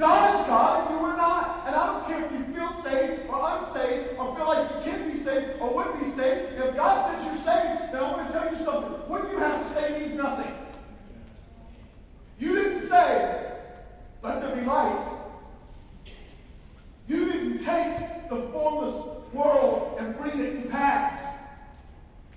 God 0.00 0.40
is 0.40 0.46
God 0.46 0.90
and 0.90 0.98
you 0.98 1.04
are 1.04 1.16
not. 1.16 1.64
And 1.66 1.76
I 1.76 1.86
don't 1.86 2.06
care 2.06 2.24
if 2.24 2.32
you 2.32 2.54
feel 2.54 2.72
saved 2.82 3.28
or 3.28 3.38
unsaved 3.50 4.18
or 4.18 4.34
feel 4.34 4.48
like 4.48 4.70
you 4.70 4.90
can 4.90 5.10
be 5.12 5.18
saved 5.18 5.60
or 5.60 5.74
would 5.74 6.00
be 6.00 6.06
saved. 6.06 6.54
If 6.58 6.74
God 6.74 7.04
says 7.04 7.24
you're 7.26 7.34
saved, 7.34 7.92
then 7.92 8.02
I 8.02 8.10
want 8.10 8.26
to 8.26 8.32
tell 8.32 8.50
you 8.50 8.56
something. 8.56 8.92
What 9.08 9.30
you 9.30 9.38
have 9.38 9.68
to 9.68 9.74
say 9.74 10.00
means 10.00 10.14
nothing. 10.14 10.54
You 12.38 12.54
didn't 12.54 12.88
say, 12.88 13.52
let 14.22 14.40
there 14.40 14.56
be 14.56 14.62
light. 14.62 15.06
You 17.06 17.30
didn't 17.30 17.58
take 17.58 18.30
the 18.30 18.48
formless 18.52 18.94
world 19.34 19.96
and 19.98 20.16
bring 20.16 20.40
it 20.40 20.62
to 20.62 20.68
pass. 20.70 21.26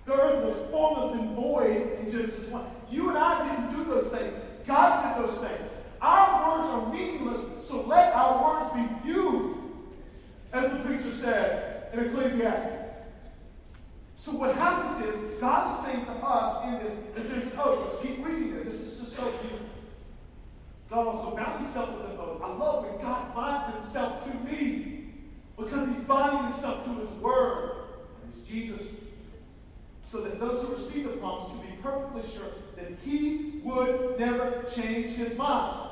The 0.06 0.20
earth 0.20 0.44
was 0.44 0.70
formless 0.70 1.14
and 1.14 1.34
void 1.34 2.00
in 2.00 2.12
Genesis 2.12 2.50
1. 2.50 2.66
You 2.92 3.08
and 3.08 3.18
I 3.18 3.48
didn't 3.48 3.78
do 3.78 3.86
those 3.86 4.12
things. 4.12 4.34
God 4.68 5.16
did 5.16 5.24
those 5.26 5.38
things. 5.38 5.73
Our 6.04 6.58
words 6.58 6.68
are 6.68 6.94
meaningless, 6.94 7.66
so 7.66 7.82
let 7.84 8.14
our 8.14 8.44
words 8.44 8.74
be 8.76 9.08
few, 9.08 9.72
as 10.52 10.70
the 10.70 10.80
preacher 10.80 11.10
said 11.12 11.88
in 11.94 12.00
Ecclesiastes. 12.00 12.84
So 14.18 14.34
what 14.34 14.54
happens 14.56 15.06
is 15.06 15.40
God 15.40 15.72
is 15.72 15.86
saying 15.86 16.06
to 16.06 16.12
us 16.12 16.66
in 16.66 16.74
this 16.84 16.94
that 17.16 17.30
there's 17.30 17.46
an 17.46 17.58
oath. 17.58 17.88
Let's 17.90 18.06
keep 18.06 18.26
reading 18.26 18.54
it. 18.54 18.66
This 18.66 18.82
is 18.82 19.00
just 19.00 19.16
so 19.16 19.32
beautiful. 19.32 19.66
God 20.90 21.08
also 21.08 21.38
bound 21.38 21.64
himself 21.64 21.98
with 21.98 22.12
an 22.12 22.18
oath. 22.18 22.42
I 22.42 22.54
love 22.54 22.86
when 22.86 23.02
God 23.02 23.34
binds 23.34 23.74
himself 23.74 24.26
to 24.26 24.34
me 24.52 25.06
because 25.58 25.88
he's 25.88 26.04
binding 26.04 26.52
himself 26.52 26.84
to 26.84 26.96
his 26.96 27.10
word. 27.22 27.86
It's 28.36 28.46
Jesus. 28.46 28.88
So 30.06 30.20
that 30.22 30.38
those 30.38 30.66
who 30.66 30.74
receive 30.74 31.06
the 31.06 31.18
promise 31.18 31.48
can 31.48 31.60
be 31.62 31.78
perfectly 31.82 32.24
sure 32.34 32.50
that 32.76 32.92
he 33.06 33.62
would 33.64 34.20
never 34.20 34.66
change 34.76 35.16
his 35.16 35.38
mind. 35.38 35.92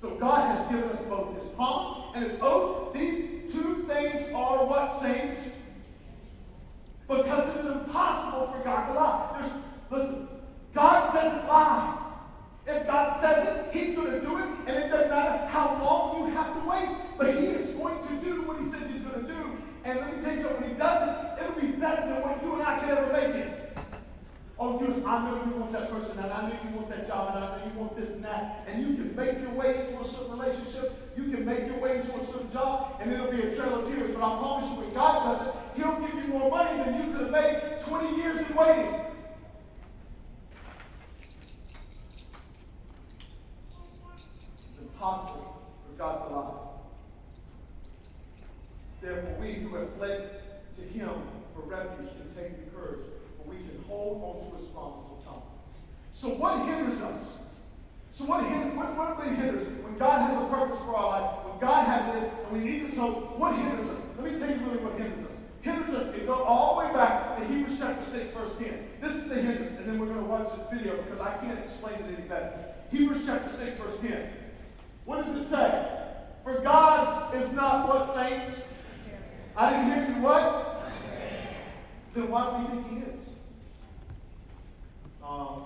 So 0.00 0.10
God 0.10 0.56
has 0.56 0.70
given 0.70 0.88
us 0.90 1.02
both 1.04 1.34
his 1.34 1.50
promise 1.50 2.04
and 2.14 2.30
his 2.30 2.40
oath. 2.40 2.94
These 2.94 3.52
two 3.52 3.84
things 3.86 4.32
are 4.32 4.64
what, 4.64 4.98
saints? 4.98 5.50
Because 7.06 7.54
it 7.54 7.66
is 7.66 7.72
impossible 7.72 8.52
for 8.52 8.64
God 8.64 8.86
to 8.86 8.92
lie. 8.94 9.40
There's, 9.40 9.52
listen, 9.90 10.28
God 10.72 11.12
doesn't 11.12 11.46
lie. 11.46 11.98
If 12.66 12.86
God 12.86 13.20
says 13.20 13.48
it, 13.48 13.74
He's 13.74 13.96
going 13.96 14.12
to 14.12 14.20
do 14.20 14.38
it, 14.38 14.48
and 14.66 14.76
it 14.84 14.88
doesn't 14.88 15.10
matter 15.10 15.46
how 15.46 15.82
long 15.82 16.26
you 16.26 16.34
have 16.34 16.54
to 16.54 16.68
wait. 16.68 16.88
But 17.18 17.34
He 17.34 17.46
is 17.46 17.74
going 17.74 17.98
to 17.98 18.14
do 18.24 18.42
what 18.42 18.60
He 18.60 18.70
says 18.70 18.90
He's 18.90 19.02
going 19.02 19.26
to 19.26 19.32
do. 19.32 19.58
And 19.84 19.98
let 19.98 20.16
me 20.16 20.22
tell 20.22 20.34
you 20.34 20.42
something, 20.42 20.62
when 20.62 20.70
He 20.70 20.76
does 20.76 21.08
it, 21.08 21.42
it'll 21.42 21.60
be 21.60 21.76
better 21.78 22.02
than 22.02 22.22
what 22.22 22.42
you 22.42 22.54
and 22.54 22.62
I 22.62 22.78
can 22.78 22.90
ever 22.90 23.12
make 23.12 23.34
it. 23.34 23.59
Oh, 24.62 24.78
you, 24.78 24.92
I 25.06 25.24
know 25.24 25.42
you 25.46 25.58
want 25.58 25.72
that 25.72 25.90
person, 25.90 26.18
and 26.18 26.30
I 26.30 26.46
know 26.46 26.54
you 26.62 26.76
want 26.76 26.90
that 26.90 27.08
job, 27.08 27.34
and 27.34 27.42
I 27.42 27.56
know 27.56 27.64
you 27.64 27.80
want 27.80 27.96
this 27.96 28.10
and 28.10 28.22
that. 28.26 28.66
And 28.68 28.82
you 28.82 28.94
can 28.94 29.16
make 29.16 29.40
your 29.40 29.52
way 29.52 29.86
into 29.88 29.98
a 29.98 30.04
certain 30.04 30.38
relationship, 30.38 31.14
you 31.16 31.30
can 31.30 31.46
make 31.46 31.66
your 31.66 31.78
way 31.78 31.96
into 31.96 32.14
a 32.14 32.22
certain 32.22 32.52
job, 32.52 32.98
and 33.00 33.10
it'll 33.10 33.30
be 33.30 33.40
a 33.40 33.56
trail 33.56 33.80
of 33.80 33.88
tears. 33.88 34.14
But 34.14 34.22
I 34.22 34.38
promise 34.38 34.70
you, 34.70 34.80
when 34.80 34.92
God 34.92 35.38
does 35.38 35.48
it, 35.48 35.54
He'll 35.76 35.98
give 36.00 36.14
you 36.14 36.28
more 36.28 36.50
money 36.50 36.76
than 36.76 36.94
you 36.94 37.10
could 37.10 37.22
have 37.22 37.30
made 37.30 37.80
20 37.80 38.16
years 38.16 38.50
in 38.50 38.54
waiting. 38.54 38.94
It's 44.68 44.82
impossible 44.82 45.62
for 45.86 45.96
God 45.96 46.28
to 46.28 46.34
lie. 46.36 46.52
Therefore, 49.00 49.36
we 49.40 49.54
who 49.54 49.74
have 49.76 49.94
fled 49.96 50.42
to 50.76 50.82
Him 50.82 51.08
for 51.54 51.62
refuge 51.62 52.10
can 52.10 52.34
take 52.34 52.62
the 52.62 52.76
courage 52.76 53.06
we 53.50 53.56
can 53.56 53.84
hold 53.88 54.22
on 54.22 54.50
to 54.50 54.56
his 54.56 54.66
promise 54.70 55.04
confidence. 55.26 55.74
So 56.12 56.28
what 56.30 56.66
hinders 56.66 57.00
us? 57.02 57.38
So 58.10 58.24
what, 58.24 58.44
hinders, 58.44 58.76
what, 58.76 58.96
what 58.96 59.18
really 59.18 59.36
hinders 59.36 59.66
when 59.82 59.98
God 59.98 60.30
has 60.30 60.42
a 60.42 60.46
purpose 60.46 60.78
for 60.80 60.96
our 60.96 61.20
life, 61.20 61.46
when 61.46 61.58
God 61.60 61.86
has 61.86 62.14
this, 62.14 62.30
and 62.30 62.52
we 62.52 62.68
need 62.68 62.82
it, 62.82 62.94
so 62.94 63.34
what 63.36 63.56
hinders 63.56 63.90
us? 63.90 64.00
Let 64.18 64.32
me 64.32 64.38
tell 64.38 64.50
you 64.50 64.56
really 64.66 64.82
what 64.82 64.94
hinders 64.98 65.26
us. 65.26 65.36
Hinders 65.62 65.94
us, 65.94 66.14
it 66.14 66.26
goes 66.26 66.42
all 66.44 66.80
the 66.80 66.86
way 66.86 66.92
back 66.94 67.38
to 67.38 67.44
Hebrews 67.44 67.78
chapter 67.78 68.04
6, 68.04 68.32
verse 68.32 68.56
10. 68.58 68.88
This 69.00 69.12
is 69.12 69.28
the 69.28 69.34
hindrance, 69.36 69.78
and 69.78 69.86
then 69.86 69.98
we're 69.98 70.06
going 70.06 70.18
to 70.18 70.24
watch 70.24 70.48
this 70.56 70.66
video 70.72 70.96
because 71.02 71.20
I 71.20 71.36
can't 71.38 71.58
explain 71.58 71.94
it 71.94 72.04
any 72.06 72.28
better. 72.28 72.52
Hebrews 72.90 73.22
chapter 73.26 73.52
6, 73.52 73.78
verse 73.78 73.98
10. 74.00 74.30
What 75.04 75.24
does 75.24 75.36
it 75.36 75.48
say? 75.48 75.88
For 76.44 76.60
God 76.60 77.34
is 77.34 77.52
not 77.52 77.88
what, 77.88 78.12
saints? 78.14 78.60
I 79.56 79.70
didn't 79.70 79.86
hear 79.86 80.16
you 80.16 80.22
what? 80.22 80.82
Then 82.14 82.30
why 82.30 82.56
do 82.56 82.62
you 82.62 82.82
think 82.82 82.90
he 82.90 83.10
is? 83.10 83.19
Um, 85.30 85.62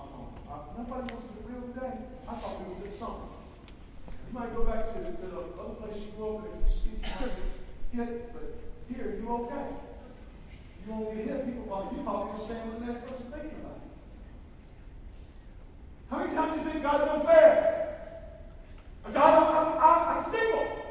uh, 0.47 0.77
nobody 0.77 1.11
wants 1.11 1.25
to 1.25 1.33
be 1.33 1.49
real 1.49 1.73
today. 1.73 1.97
I 2.29 2.35
thought 2.35 2.61
we 2.61 2.75
was 2.75 2.85
at 2.85 2.93
something. 2.93 3.33
You 4.05 4.39
might 4.39 4.55
go 4.55 4.63
back 4.63 4.93
to, 4.93 4.99
to 5.01 5.25
the 5.25 5.41
other 5.57 5.73
place 5.81 6.05
you 6.05 6.11
grew 6.15 6.37
up 6.37 6.45
in 6.45 6.51
and 6.53 6.61
you 6.61 6.69
speak 6.69 7.01
hit, 7.91 8.31
but 8.31 8.61
here 8.87 9.17
you 9.19 9.27
okay. 9.27 9.73
You 10.85 10.93
won't 10.93 11.17
get 11.17 11.25
hit. 11.25 11.45
People 11.47 11.63
probably, 11.63 11.97
you 11.97 12.03
probably 12.03 12.37
just 12.37 12.47
saying 12.47 12.61
the 12.77 12.85
next 12.85 13.07
person 13.07 13.25
thinking 13.31 13.57
about. 13.65 13.81
How 16.11 16.17
many 16.19 16.35
times 16.35 16.53
do 16.53 16.59
you 16.59 16.71
think 16.71 16.83
God's 16.83 17.09
unfair? 17.09 18.21
God, 19.11 19.33
I'm, 19.49 19.77
I'm, 19.81 20.17
I'm 20.17 20.31
single. 20.31 20.84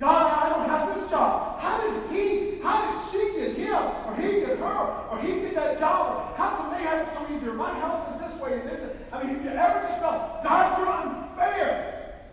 God, 0.00 0.42
I 0.42 0.48
don't 0.50 0.68
have 0.68 0.94
this 0.94 1.08
job. 1.08 1.60
How 1.60 1.80
did 1.80 2.10
he, 2.10 2.60
how 2.60 2.92
did 2.92 3.12
she 3.12 3.38
get 3.38 3.56
him, 3.56 3.82
or 4.06 4.16
he 4.16 4.40
get 4.40 4.58
her, 4.58 5.08
or 5.10 5.18
he 5.20 5.40
get 5.40 5.54
that 5.54 5.78
job? 5.78 6.36
How 6.36 6.56
come 6.56 6.72
they 6.74 6.82
have 6.82 7.06
it 7.06 7.14
so 7.14 7.26
easier? 7.34 7.52
My 7.54 7.72
health 7.74 8.14
is 8.14 8.32
this 8.32 8.40
way 8.40 8.60
and 8.60 8.68
this. 8.68 8.96
I 9.12 9.22
mean, 9.22 9.36
have 9.36 9.44
you 9.44 9.50
ever 9.50 9.88
just 9.88 10.00
felt, 10.00 10.42
God, 10.42 10.78
you're 10.78 10.88
unfair? 10.90 12.24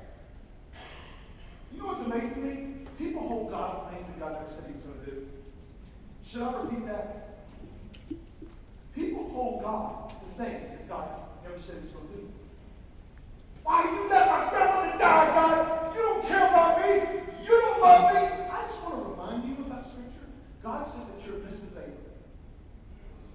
You 1.74 1.80
know 1.80 1.88
what's 1.88 2.02
amazing 2.02 2.34
to 2.34 2.40
me? 2.40 2.74
People 2.98 3.28
hold 3.28 3.52
God 3.52 3.94
things 3.94 4.08
that 4.08 4.20
God 4.20 4.34
never 4.34 4.54
said 4.54 4.66
he 4.68 4.74
was 4.74 4.84
going 4.84 5.00
to 5.06 5.12
do. 5.12 5.28
Should 6.28 6.42
I 6.42 6.62
repeat 6.62 6.86
that? 6.88 7.28
People 8.96 9.30
hold 9.30 9.64
God 9.64 10.10
to 10.10 10.44
things 10.44 10.72
that 10.72 10.90
God 10.90 11.08
never 11.44 11.60
said 11.60 11.76
he 11.78 11.84
was 11.84 11.92
going 11.92 12.08
to 12.08 12.14
do. 12.16 12.30
Why 13.64 13.84
you 13.84 14.10
let 14.10 14.28
my 14.28 14.50
grandmother 14.50 14.98
die, 14.98 15.28
God? 15.28 15.96
You 15.96 16.02
don't 16.02 16.28
care 16.28 16.48
about 16.48 16.82
me. 16.82 17.22
You 17.44 17.50
don't 17.50 17.82
love 17.82 18.14
me. 18.14 18.20
I 18.20 18.68
just 18.68 18.82
want 18.84 18.96
to 19.02 19.10
remind 19.10 19.50
you 19.50 19.66
about 19.66 19.84
Scripture. 19.84 20.30
God 20.64 20.86
says 20.86 21.10
that 21.10 21.26
you're 21.26 21.42
missing 21.42 21.74
favor. 21.74 22.12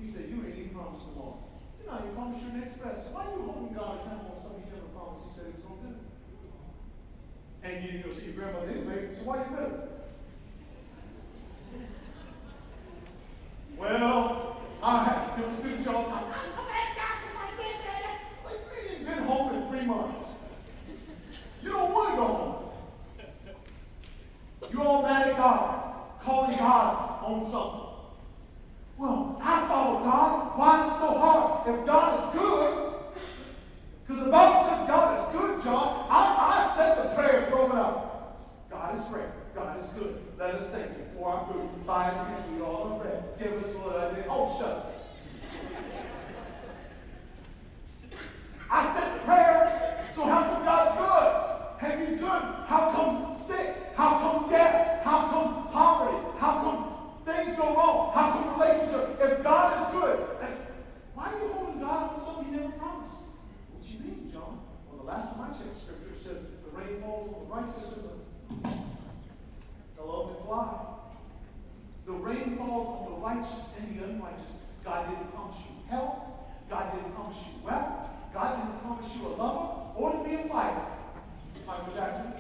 He 0.01 0.07
said, 0.07 0.31
You 0.31 0.45
ain't 0.47 0.55
even 0.55 0.71
promised 0.71 1.07
tomorrow. 1.11 1.43
You're 1.79 1.91
not 1.91 2.03
even 2.03 2.15
promised 2.15 2.43
your 2.47 2.55
next 2.55 2.79
breath. 2.79 3.03
So 3.03 3.11
why 3.11 3.27
are 3.27 3.35
you 3.35 3.43
holding 3.43 3.75
God 3.75 4.01
accountable 4.01 4.39
on 4.39 4.43
something 4.43 4.63
he 4.63 4.71
never 4.71 4.87
promised 4.95 5.27
he 5.27 5.33
said 5.35 5.51
he 5.51 5.59
was 5.59 5.65
going 5.67 5.81
to 5.83 5.89
do? 5.91 6.07
And 7.67 7.75
you 7.83 7.91
didn't 7.91 8.07
go 8.07 8.15
see 8.15 8.31
your 8.31 8.39
grandmother 8.39 8.71
anyway, 8.71 9.11
so 9.19 9.23
why 9.27 9.43
you 9.43 9.51
bitter? 9.51 9.97
Well, 13.77 14.63
I 14.83 15.05
have 15.05 15.39
know, 15.39 15.53
students 15.53 15.87
all 15.87 16.05
the 16.05 16.11
time. 16.11 16.25
I'm 16.33 16.51
so 16.55 16.65
bad, 16.65 16.97
God, 16.97 17.15
just 17.21 17.35
like 17.35 17.57
that. 17.59 18.21
Like, 18.45 18.61
you 18.71 18.97
ain't 18.97 19.07
been 19.07 19.25
home 19.25 19.55
in 19.55 19.69
three 19.69 19.85
months. 19.87 20.31
You 21.63 21.73
don't 21.73 21.93
want 21.93 22.11
to 22.11 22.17
go 22.17 22.27
home. 22.27 22.57
You're 24.77 25.03
mad 25.03 25.29
at 25.29 25.37
God, 25.39 25.95
calling 26.23 26.55
God 26.59 27.25
on 27.25 27.41
something. 27.51 27.81
Well, 28.99 29.41
I 29.43 29.67
follow 29.69 30.05
God. 30.05 30.59
Why 30.59 30.87
is 30.87 30.93
it 30.93 30.99
so 30.99 31.19
hard? 31.19 31.67
If 31.67 31.87
God 31.87 32.21
is 32.21 32.39
good, 32.39 32.95
because 34.07 34.25
the 34.25 34.31
Bible 34.31 34.69
says 34.69 34.87
God 34.87 35.17
is 35.17 35.41
good, 35.41 35.65
John. 35.65 36.07
I, 36.11 36.71
I 36.71 36.77
said 36.77 36.99
the 36.99 37.15
prayer 37.15 37.49
growing 37.51 37.73
up. 37.73 38.69
God 38.71 38.99
is 38.99 39.05
great. 39.07 39.25
God 39.55 39.81
is 39.81 39.87
good. 39.99 40.21
Let 40.39 40.57
us 40.57 40.67
thank 40.67 40.91
Him 40.91 41.07
for 41.17 41.31
our 41.31 41.47
food. 41.51 41.87
By 41.87 42.11
His 42.11 42.19
hands 42.19 42.53
we 42.53 42.61
all 42.61 42.99
the 42.99 43.05
bread. 43.05 43.25
Give 43.39 43.53
us 43.55 43.75
a 43.75 43.79
little 43.79 43.99
idea. 43.99 44.27
Oh, 44.29 44.59
shut 44.59 44.69
up. 44.69 44.93
I 48.71 48.95
said 48.95 49.15
the 49.15 49.25
prayer, 49.25 50.07
so 50.15 50.25
how 50.25 50.43
come 50.43 50.65
God's 50.65 50.99
good? 50.99 51.56
And 51.81 52.09
He's 52.09 52.19
good. 52.19 52.43
How 52.67 52.91
come 52.93 53.37
sick? 53.47 53.77
How 53.95 54.19
come 54.19 54.51
death? 54.51 55.03
How 55.05 55.29
come 55.29 55.69
poverty? 55.73 56.17
How 56.39 56.63
come 56.63 56.97
things 57.25 57.57
go 57.57 57.75
wrong? 57.75 58.13
How 58.15 58.33
come 58.33 58.59
relationship? 58.59 59.19
If 59.21 59.43
God 59.43 59.73
is 59.79 60.01
good, 60.01 60.19
why 61.15 61.33
are 61.33 61.39
you 61.39 61.53
holding 61.53 61.81
God 61.81 62.13
on 62.13 62.25
something 62.25 62.45
He 62.47 62.51
never 62.53 62.73
promised? 62.73 63.17
What 63.73 63.83
do 63.83 63.89
you 63.89 64.01
mean, 64.01 64.31
John? 64.33 64.61
Well, 64.89 65.05
the 65.05 65.11
last 65.11 65.35
time 65.35 65.51
I 65.51 65.57
checked 65.57 65.77
Scripture, 65.77 66.17
says 66.17 66.45
the 66.65 66.77
rain 66.77 67.01
falls 67.01 67.33
on 67.35 67.45
the 67.45 67.55
righteous 67.55 67.97
and 67.97 68.05
the 68.05 68.69
unrighteous. 68.69 68.85
hello 69.97 70.37
fly. 70.45 70.97
The 72.07 72.13
rain 72.13 72.57
falls 72.57 72.89
on 72.89 73.13
the 73.13 73.19
righteous 73.21 73.69
and 73.79 73.99
the 73.99 74.05
unrighteous. 74.05 74.57
God 74.85 75.09
didn't 75.11 75.33
promise 75.33 75.57
you 75.59 75.91
health. 75.91 76.19
God 76.71 76.95
didn't 76.95 77.13
promise 77.15 77.39
you 77.39 77.67
wealth. 77.67 78.11
God 78.33 78.57
didn't 78.57 78.81
promise 78.81 79.11
you 79.17 79.27
a 79.27 79.33
lover 79.35 79.69
or 79.97 80.13
to 80.13 80.29
be 80.29 80.35
a 80.35 80.49
fighter. 80.49 80.96
Michael 81.67 81.95
Jackson. 81.95 82.33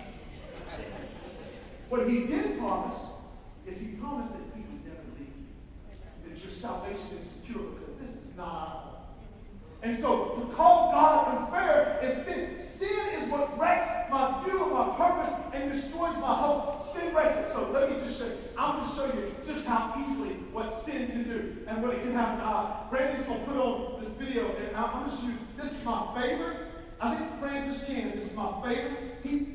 What 1.88 2.08
he 2.08 2.26
did 2.26 2.58
promise 2.58 3.10
is 3.66 3.80
he 3.80 3.88
promised 3.96 4.32
that 4.32 4.42
he 4.54 4.62
would 4.62 4.84
never 4.84 5.02
leave 5.18 5.28
you. 5.28 6.28
That 6.28 6.42
your 6.42 6.52
salvation 6.52 7.08
is 7.20 7.28
secure 7.28 7.62
because 7.62 7.94
this 8.00 8.24
is 8.24 8.36
not 8.36 8.46
our 8.46 8.68
home. 8.68 8.92
And 9.82 9.98
so 9.98 10.30
to 10.30 10.54
call 10.54 10.92
God 10.92 11.38
unfair 11.38 11.98
is 12.02 12.24
sin. 12.24 12.58
Sin 12.58 13.22
is 13.22 13.30
what 13.30 13.58
wrecks 13.58 13.88
my 14.10 14.44
view 14.44 14.64
of 14.64 14.72
my 14.72 14.96
purpose 14.96 15.32
and 15.52 15.72
destroys 15.72 16.16
my 16.16 16.34
hope. 16.34 16.80
Sin 16.80 17.14
wrecks 17.14 17.36
it. 17.36 17.52
So 17.52 17.70
let 17.70 17.90
me 17.90 17.98
just 18.04 18.18
show 18.18 18.26
you. 18.26 18.36
I'm 18.56 18.76
going 18.76 18.88
to 18.88 18.94
show 18.94 19.06
you 19.06 19.34
just 19.46 19.66
how 19.66 19.94
easily 20.08 20.34
what 20.52 20.72
sin 20.72 21.06
can 21.08 21.24
do 21.24 21.56
and 21.66 21.82
what 21.82 21.94
it 21.94 22.02
can 22.02 22.12
happen. 22.12 22.40
Uh, 22.40 22.88
Brandon's 22.90 23.26
going 23.26 23.40
to 23.40 23.46
put 23.46 23.56
on 23.56 24.00
this 24.00 24.10
video, 24.10 24.50
and 24.56 24.76
I'm 24.76 25.06
going 25.06 25.16
to 25.16 25.26
use 25.26 25.38
this 25.56 25.72
is 25.72 25.84
my 25.84 26.20
favorite. 26.20 26.65
I 27.00 27.16
think 27.16 27.38
Francis 27.40 27.86
Chan, 27.86 28.08
is 28.10 28.34
my 28.34 28.52
favorite. 28.62 29.18
He, 29.22 29.46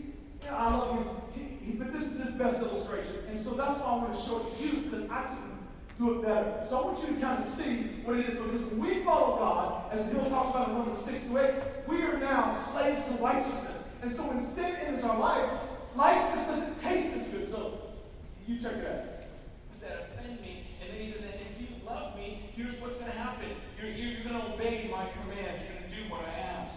I 0.50 0.76
love 0.76 0.98
him, 0.98 1.08
he, 1.34 1.66
he, 1.66 1.72
but 1.74 1.92
this 1.94 2.04
is 2.04 2.24
his 2.24 2.34
best 2.36 2.62
illustration. 2.62 3.18
And 3.30 3.40
so 3.40 3.52
that's 3.52 3.80
why 3.80 3.86
I 3.86 3.96
want 3.96 4.16
to 4.16 4.22
show 4.22 4.46
it 4.46 4.58
to 4.58 4.64
you 4.64 4.82
because 4.84 5.10
I 5.10 5.24
couldn't 5.24 5.52
do 5.98 6.20
it 6.20 6.26
better. 6.26 6.66
So 6.70 6.80
I 6.80 6.86
want 6.86 7.00
you 7.00 7.16
to 7.16 7.22
kind 7.22 7.40
of 7.40 7.46
see 7.46 7.84
what 8.04 8.18
it 8.18 8.28
is 8.28 8.38
because 8.38 8.62
when 8.62 8.80
we 8.80 9.04
follow 9.04 9.38
God, 9.38 9.92
as 9.92 10.12
he'll 10.12 10.30
talk 10.30 10.56
about 10.56 10.70
in 10.70 10.76
Romans 10.76 11.00
6 11.00 11.26
to 11.28 11.38
8, 11.38 11.54
we 11.88 12.02
are 12.04 12.18
now 12.20 12.54
slaves 12.54 13.08
to 13.08 13.14
righteousness. 13.24 13.84
And 14.02 14.12
so 14.12 14.28
when 14.28 14.46
sin 14.46 14.76
enters 14.86 15.04
our 15.04 15.18
life, 15.18 15.50
life 15.96 16.36
just 16.36 16.48
doesn't 16.48 16.82
taste 16.82 17.14
as 17.16 17.28
good. 17.30 17.52
So 17.52 17.80
you 18.48 18.60
check 18.60 18.74
it 18.74 18.88
out. 18.88 19.22
That 19.82 20.14
offend 20.14 20.42
me? 20.42 20.68
And 20.80 20.94
then 20.94 21.02
he 21.04 21.12
says, 21.12 21.24
and 21.24 21.34
if 21.34 21.60
you 21.60 21.68
love 21.84 22.16
me, 22.16 22.52
here's 22.56 22.80
what's 22.80 22.96
going 22.98 23.10
to 23.10 23.18
happen. 23.18 23.50
You're, 23.80 23.90
you're 23.90 24.24
going 24.24 24.40
to 24.40 24.54
obey 24.54 24.88
my 24.92 25.10
commands. 25.10 25.64
You're 25.64 25.80
going 25.80 25.90
to 25.90 25.96
do 25.96 26.12
what 26.12 26.22
I 26.22 26.38
ask. 26.38 26.74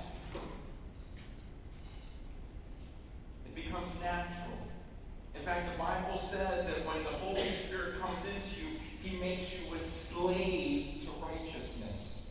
It 3.44 3.54
becomes 3.74 4.00
natural. 4.00 4.58
In 5.34 5.42
fact, 5.42 5.72
the 5.72 5.78
Bible 5.78 6.18
says 6.18 6.66
that 6.66 6.86
when 6.86 7.02
the 7.02 7.10
Holy 7.10 7.50
Spirit 7.50 8.00
comes 8.00 8.20
into 8.24 8.60
you, 8.60 8.78
he 9.00 9.18
makes 9.18 9.52
you 9.52 9.74
a 9.74 9.78
slave 9.78 11.02
to 11.02 11.10
righteousness. 11.26 12.22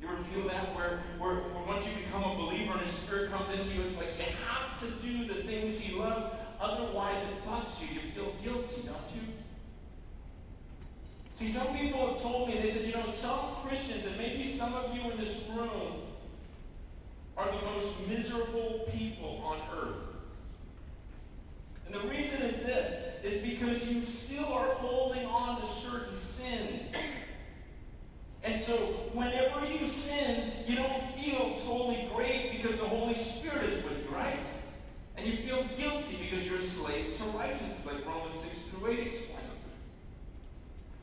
You 0.00 0.08
ever 0.08 0.18
feel 0.18 0.48
that? 0.48 0.74
Where, 0.74 1.02
where, 1.18 1.36
where 1.36 1.64
once 1.66 1.86
you 1.86 1.92
become 2.04 2.24
a 2.24 2.34
believer 2.36 2.72
and 2.72 2.82
His 2.82 2.94
Spirit 2.94 3.30
comes 3.30 3.50
into 3.50 3.74
you, 3.74 3.82
it's 3.82 3.96
like 3.96 4.08
you 4.18 4.24
have 4.46 4.78
to 4.80 4.86
do 5.06 5.26
the 5.32 5.42
things 5.42 5.78
He 5.78 5.94
loves. 5.94 6.26
Otherwise, 6.60 7.16
it 7.22 7.46
bugs 7.46 7.74
you. 7.80 7.88
You 7.88 8.12
feel 8.12 8.32
guilty, 8.42 8.82
don't 8.82 9.10
you? 9.14 9.32
See, 11.34 11.48
some 11.48 11.68
people 11.76 12.06
have 12.06 12.20
told 12.20 12.48
me, 12.48 12.60
they 12.60 12.70
said, 12.70 12.86
you 12.86 12.92
know, 12.92 13.06
some 13.06 13.56
Christians, 13.66 14.06
and 14.06 14.16
maybe 14.16 14.44
some 14.44 14.74
of 14.74 14.94
you 14.94 15.10
in 15.10 15.16
this 15.16 15.42
room, 15.54 16.02
are 17.36 17.46
the 17.46 17.62
most 17.62 17.94
miserable 18.08 18.86
people 18.92 19.42
on 19.44 19.58
earth. 19.74 20.09
And 21.92 22.00
the 22.00 22.08
reason 22.08 22.42
is 22.42 22.56
this 22.58 23.02
is 23.24 23.42
because 23.42 23.84
you 23.84 24.02
still 24.02 24.44
are 24.44 24.74
holding 24.74 25.26
on 25.26 25.60
to 25.60 25.66
certain 25.66 26.14
sins. 26.14 26.86
And 28.44 28.60
so, 28.60 28.76
whenever 29.12 29.66
you 29.66 29.86
sin, 29.88 30.52
you 30.66 30.76
don't 30.76 31.02
feel 31.14 31.56
totally 31.58 32.08
great 32.14 32.52
because 32.52 32.78
the 32.78 32.86
Holy 32.86 33.14
Spirit 33.16 33.70
is 33.70 33.84
with 33.84 34.04
you, 34.04 34.14
right? 34.14 34.38
And 35.16 35.26
you 35.26 35.38
feel 35.38 35.64
guilty 35.76 36.16
because 36.30 36.46
you're 36.46 36.58
a 36.58 36.62
slave 36.62 37.16
to 37.18 37.24
righteousness, 37.36 37.84
like 37.84 38.06
Romans 38.06 38.34
6 38.34 38.58
through 38.70 38.92
8 38.92 39.06
explains. 39.08 39.39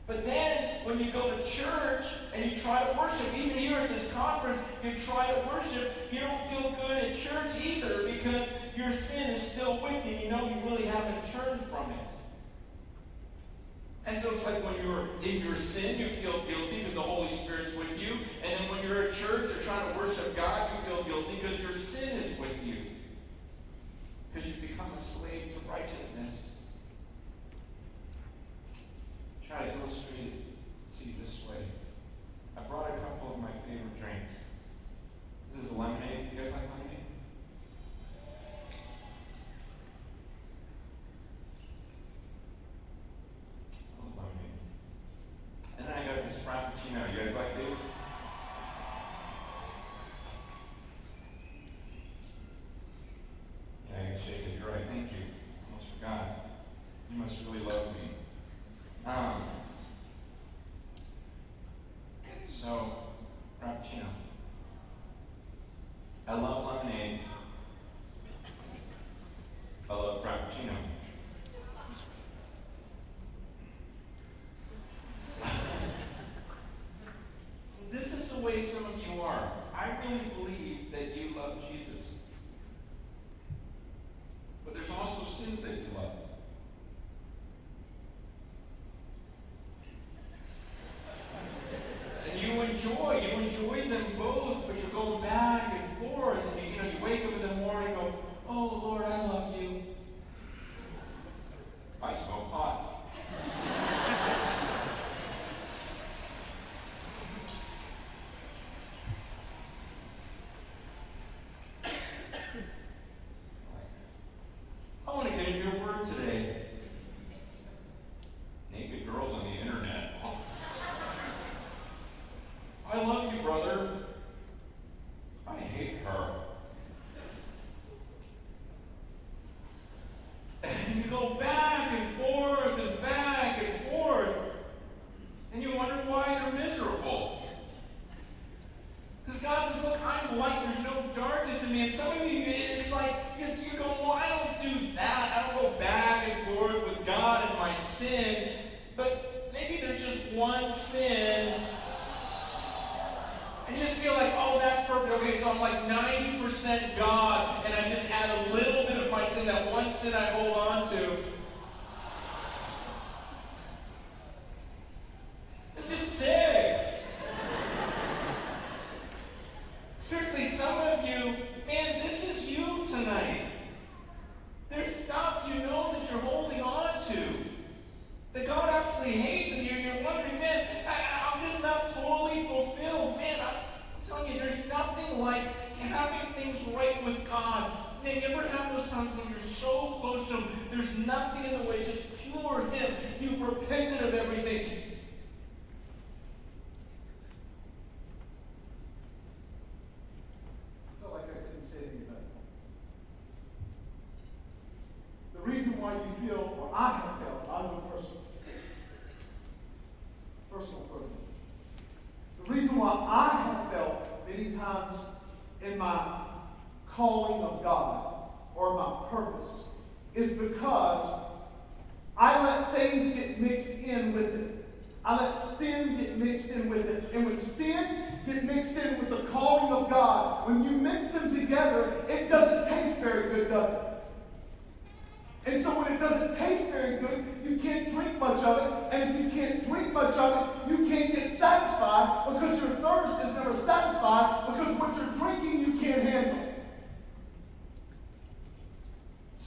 But 0.08 0.24
then, 0.24 0.86
when 0.86 0.98
you 0.98 1.12
go 1.12 1.36
to 1.36 1.44
church 1.44 2.04
and 2.34 2.50
you 2.50 2.58
try 2.58 2.82
to 2.82 2.98
worship, 2.98 3.26
even 3.36 3.58
here 3.58 3.76
at 3.76 3.90
this 3.90 4.10
conference, 4.12 4.58
you 4.82 4.94
try 4.96 5.30
to 5.30 5.46
worship, 5.46 5.92
you 6.10 6.20
don't 6.20 6.48
feel 6.48 6.74
good 6.80 7.04
at 7.04 7.14
church 7.14 7.50
either 7.62 8.04
because 8.04 8.48
your 8.74 8.90
sin 8.90 9.28
is 9.28 9.42
still 9.42 9.78
with 9.82 10.06
you. 10.06 10.16
You 10.16 10.30
know 10.30 10.48
you 10.48 10.70
really 10.70 10.86
haven't 10.86 11.30
turned 11.30 11.60
from 11.66 11.90
it. 11.90 12.08
And 14.06 14.22
so 14.22 14.30
it's 14.30 14.46
like 14.46 14.64
when 14.64 14.82
you're 14.82 15.10
in 15.22 15.44
your 15.44 15.54
sin, 15.54 16.00
you 16.00 16.08
feel 16.08 16.42
guilty 16.46 16.78
because 16.78 16.94
the 16.94 17.02
Holy 17.02 17.28
Spirit's 17.28 17.74
with 17.74 18.00
you. 18.00 18.14
And 18.42 18.58
then 18.58 18.70
when 18.70 18.82
you're 18.82 19.08
at 19.08 19.12
church, 19.12 19.50
you're 19.50 19.62
trying 19.62 19.92
to 19.92 19.98
worship 19.98 20.34
God, 20.34 20.70
you 20.72 20.86
feel 20.86 21.04
guilty 21.04 21.38
because 21.42 21.60
your 21.60 21.72
sin 21.72 22.08
is 22.20 22.38
with 22.38 22.64
you. 22.64 22.76
Because 24.32 24.48
you've 24.48 24.62
become 24.62 24.90
a 24.94 24.98
slave 24.98 25.52
to 25.52 25.70
righteousness. 25.70 26.27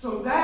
So 0.02 0.18
that 0.24 0.41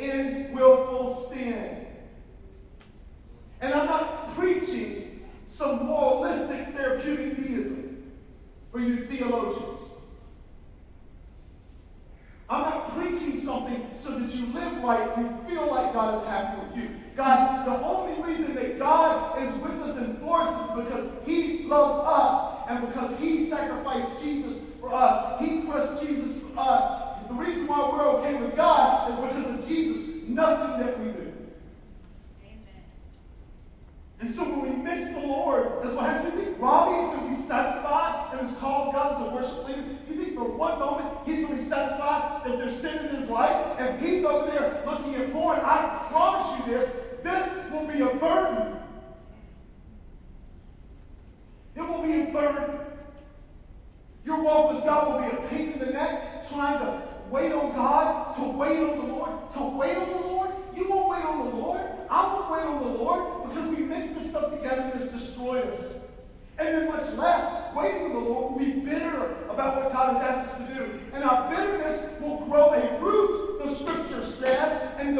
in 0.00 0.39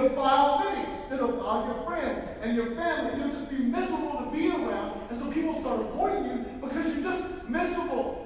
defile 0.08 0.64
living. 0.64 0.86
They 1.08 1.16
defile 1.16 1.66
your 1.66 1.84
friends 1.84 2.28
and 2.42 2.56
your 2.56 2.74
family. 2.74 3.20
You'll 3.20 3.30
just 3.30 3.50
be 3.50 3.58
miserable 3.58 4.24
to 4.24 4.30
be 4.30 4.48
around. 4.48 5.10
And 5.10 5.18
so 5.18 5.30
people 5.30 5.60
start 5.60 5.80
avoiding 5.80 6.24
you 6.24 6.36
because 6.60 6.86
you're 6.86 7.02
just 7.02 7.48
miserable. 7.48 8.19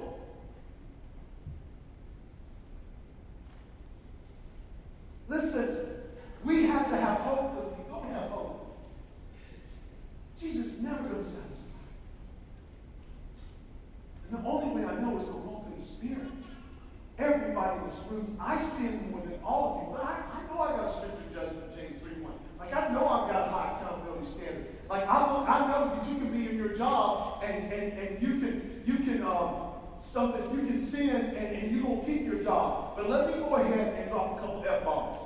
keep 32.05 32.25
your 32.25 32.43
job. 32.43 32.95
But 32.95 33.09
let 33.09 33.27
me 33.27 33.33
go 33.33 33.55
ahead 33.55 33.99
and 33.99 34.09
drop 34.09 34.37
a 34.37 34.41
couple 34.41 34.65
F 34.67 34.83
bombs. 34.83 35.17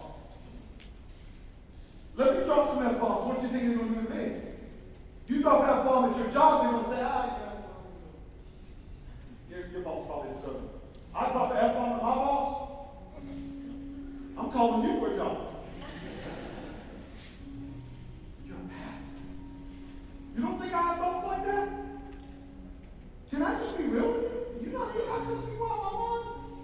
Let 2.16 2.38
me 2.38 2.46
drop 2.46 2.70
some 2.70 2.86
F 2.86 3.00
bombs. 3.00 3.26
What 3.28 3.40
do 3.40 3.48
you 3.48 3.52
think 3.54 3.64
they're 3.70 3.78
going 3.78 3.94
to 3.94 4.02
do 4.02 4.08
to 4.08 4.16
me? 4.16 4.42
You 5.28 5.42
drop 5.42 5.64
an 5.64 5.70
F 5.70 5.86
bomb 5.86 6.12
at 6.12 6.18
your 6.18 6.30
job, 6.32 6.64
they're 6.64 6.72
going 6.72 6.84
to 6.84 6.90
say, 6.90 7.02
ah, 7.04 7.38
yeah. 9.50 9.58
your, 9.58 9.68
your 9.68 9.82
boss 9.82 10.06
probably 10.08 10.34
deserves 10.36 10.64
it. 10.64 10.70
I 11.16 11.30
drop 11.32 11.52
an 11.52 11.58
F 11.58 11.74
bomb 11.76 11.92
at 11.92 12.02
my 12.02 12.16
boss, 12.16 12.70
I'm 14.40 14.52
calling 14.52 14.90
you 14.90 15.00
for 15.00 15.14
a 15.14 15.18
job. 15.18 15.38
You're. 18.48 18.58
You 20.36 20.42
don't 20.42 20.60
think 20.60 20.74
I 20.74 20.82
have 20.82 20.98
thoughts 20.98 21.28
like 21.28 21.46
that? 21.46 21.70
Can 23.30 23.44
I 23.44 23.62
just 23.62 23.78
be 23.78 23.84
real 23.84 24.12
with 24.12 24.24
you? 24.24 24.66
You 24.66 24.72
know, 24.72 24.84
I 24.84 24.92
could 24.92 25.46
be 25.46 25.58
wild, 25.58 25.84
my 25.84 26.26
mind. 26.26 26.39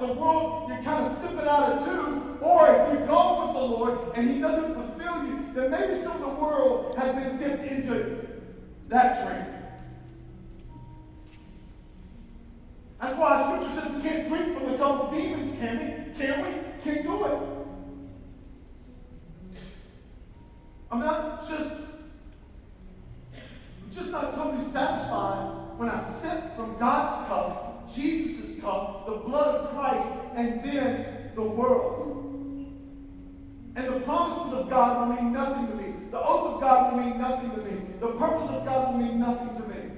the 0.00 0.12
world, 0.12 0.68
you're 0.68 0.82
kind 0.82 1.06
of 1.06 1.18
sipping 1.18 1.38
out 1.40 1.72
of 1.72 1.84
two, 1.84 2.38
or 2.40 2.68
if 2.68 2.92
you 2.92 3.06
go 3.06 3.46
with 3.46 3.54
the 3.54 3.62
Lord 3.62 4.16
and 4.16 4.30
he 4.30 4.40
doesn't 4.40 4.74
fulfill 4.74 5.24
you, 5.26 5.46
then 5.54 5.70
maybe 5.70 5.94
some 6.00 6.12
of 6.12 6.20
the 6.20 6.42
world 6.42 6.96
has 6.96 7.14
been 7.14 7.38
dipped 7.38 7.64
into 7.64 8.26
that 8.88 9.26
drink. 9.26 9.48
That's 13.00 13.16
why 13.16 13.42
Scripture 13.44 13.80
says 13.80 13.94
we 13.94 14.02
can't 14.02 14.28
drink 14.28 14.58
from 14.58 14.72
the 14.72 14.78
cup 14.78 15.04
of 15.04 15.10
demons, 15.12 15.58
can 15.60 15.78
we? 15.78 16.18
Can 16.18 16.42
we? 16.42 16.50
Can't 16.82 17.02
do 17.04 17.24
it. 17.24 17.38
I'm 20.90 21.00
not 21.00 21.48
just, 21.48 21.74
I'm 23.34 23.90
just 23.92 24.10
not 24.10 24.34
totally 24.34 24.64
satisfied 24.70 25.76
when 25.76 25.88
I 25.88 26.02
sip 26.02 26.56
from 26.56 26.76
God's 26.78 27.28
cup, 27.28 27.94
Jesus' 27.94 28.60
cup, 28.60 29.06
the 29.06 29.16
blood 29.16 29.54
of 29.54 29.70
Christ, 29.70 30.08
and 30.34 30.64
then 30.64 31.30
the 31.34 31.42
world. 31.42 32.14
And 33.76 33.86
the 33.86 34.00
promises 34.00 34.54
of 34.54 34.70
God 34.70 35.08
will 35.08 35.16
mean 35.16 35.32
nothing 35.32 35.68
to 35.68 35.74
me. 35.74 35.94
The 36.10 36.18
oath 36.18 36.54
of 36.54 36.60
God 36.60 36.92
will 36.92 37.04
mean 37.04 37.18
nothing 37.18 37.50
to 37.50 37.58
me. 37.58 37.80
The 38.00 38.08
purpose 38.08 38.50
of 38.50 38.64
God 38.64 38.92
will 38.92 39.06
mean 39.06 39.20
nothing 39.20 39.62
to 39.62 39.68
me. 39.68 39.90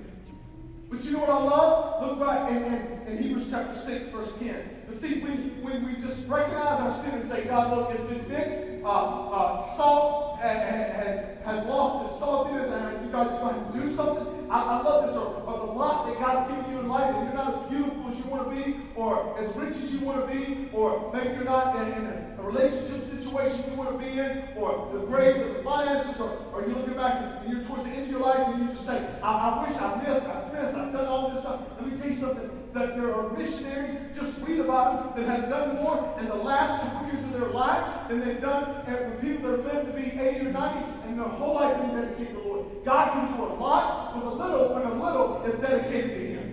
But 0.90 1.04
you 1.04 1.12
know 1.12 1.20
what 1.20 1.30
I 1.30 1.42
love? 1.42 2.02
Look 2.02 2.20
back 2.20 2.50
in, 2.50 2.64
in, 2.64 3.16
in 3.16 3.19
Hebrews 3.30 3.48
chapter 3.48 3.78
6, 3.78 4.08
verse 4.08 4.32
10. 4.40 4.82
But 4.88 4.98
see, 4.98 5.20
when, 5.20 5.62
when 5.62 5.86
we 5.86 6.02
just 6.02 6.26
recognize 6.26 6.80
our 6.80 6.90
sin 7.04 7.20
and 7.20 7.30
say, 7.30 7.44
God, 7.44 7.70
look, 7.70 7.90
it's 7.92 8.02
been 8.02 8.24
fixed. 8.24 8.82
Uh, 8.82 8.88
uh, 8.88 9.76
salt 9.76 10.40
has, 10.40 11.38
has 11.44 11.66
lost 11.68 12.10
its 12.10 12.20
saltiness, 12.20 12.66
and 12.72 13.06
you 13.06 13.12
guys 13.12 13.28
are 13.28 13.38
going 13.38 13.72
to 13.72 13.78
do 13.78 13.94
something. 13.94 14.50
I, 14.50 14.62
I 14.62 14.82
love 14.82 15.06
this. 15.06 15.14
Or, 15.14 15.26
or 15.46 15.64
the 15.64 15.72
lot 15.72 16.08
that 16.08 16.18
God's 16.18 16.50
given 16.50 16.72
you 16.72 16.80
in 16.80 16.88
life, 16.88 17.14
and 17.14 17.26
you're 17.26 17.34
not 17.34 17.54
as 17.54 17.70
beautiful 17.70 18.10
as 18.10 18.18
you 18.18 18.24
want 18.24 18.50
to 18.50 18.64
be, 18.64 18.80
or 18.96 19.38
as 19.38 19.54
rich 19.54 19.76
as 19.76 19.92
you 19.92 20.00
want 20.00 20.26
to 20.26 20.34
be, 20.34 20.68
or 20.72 21.12
maybe 21.14 21.32
you're 21.36 21.44
not 21.44 21.76
in, 21.76 21.92
in 21.92 22.06
a, 22.06 22.36
a, 22.36 22.42
relationship 22.42 23.00
situation 23.00 23.62
you 23.70 23.76
want 23.76 23.92
to 23.92 24.04
be 24.04 24.18
in, 24.18 24.48
or 24.56 24.90
the 24.92 25.06
grades 25.06 25.38
or 25.38 25.52
the 25.54 25.62
finances, 25.62 26.20
or, 26.20 26.36
or 26.52 26.66
you're 26.66 26.74
looking 26.74 26.94
back 26.94 27.44
and 27.44 27.52
you're 27.52 27.62
towards 27.62 27.84
the 27.84 27.90
end 27.90 28.06
of 28.06 28.10
your 28.10 28.22
life 28.22 28.40
and 28.48 28.60
you 28.60 28.68
just 28.70 28.84
say, 28.84 29.06
I, 29.22 29.30
I 29.30 29.62
wish 29.62 29.76
I 29.78 30.02
missed, 30.02 30.26
I 30.26 30.50
missed, 30.52 30.76
I've 30.76 30.92
done 30.92 31.06
all 31.06 31.30
this 31.30 31.42
stuff. 31.42 31.60
Let 31.78 31.92
me 31.92 31.96
tell 31.96 32.10
you 32.10 32.16
something. 32.16 32.59
That 32.72 32.94
there 32.96 33.12
are 33.14 33.30
missionaries, 33.36 33.98
just 34.16 34.40
read 34.42 34.60
about 34.60 35.16
them, 35.16 35.26
that 35.26 35.40
have 35.40 35.50
done 35.50 35.76
more 35.76 36.16
in 36.20 36.26
the 36.26 36.36
last 36.36 36.82
couple 36.82 37.08
years 37.08 37.18
of 37.26 37.32
their 37.32 37.48
life 37.48 38.08
than 38.08 38.20
they've 38.20 38.40
done 38.40 38.86
with 38.86 39.20
people 39.20 39.50
that 39.50 39.64
have 39.64 39.74
lived 39.74 39.96
to 39.96 40.00
be 40.00 40.20
80 40.20 40.46
or 40.46 40.52
90 40.52 41.00
and 41.06 41.18
their 41.18 41.26
whole 41.26 41.54
life 41.54 41.76
been 41.78 41.94
dedicated 41.94 42.28
to 42.28 42.34
the 42.34 42.48
Lord. 42.48 42.66
God 42.84 43.12
can 43.12 43.36
do 43.36 43.42
a 43.42 43.52
lot 43.54 44.14
with 44.14 44.24
a 44.24 44.30
little 44.30 44.74
when 44.74 44.84
a 44.84 45.04
little 45.04 45.42
is 45.44 45.58
dedicated 45.60 46.10
to 46.10 46.26
Him. 46.28 46.50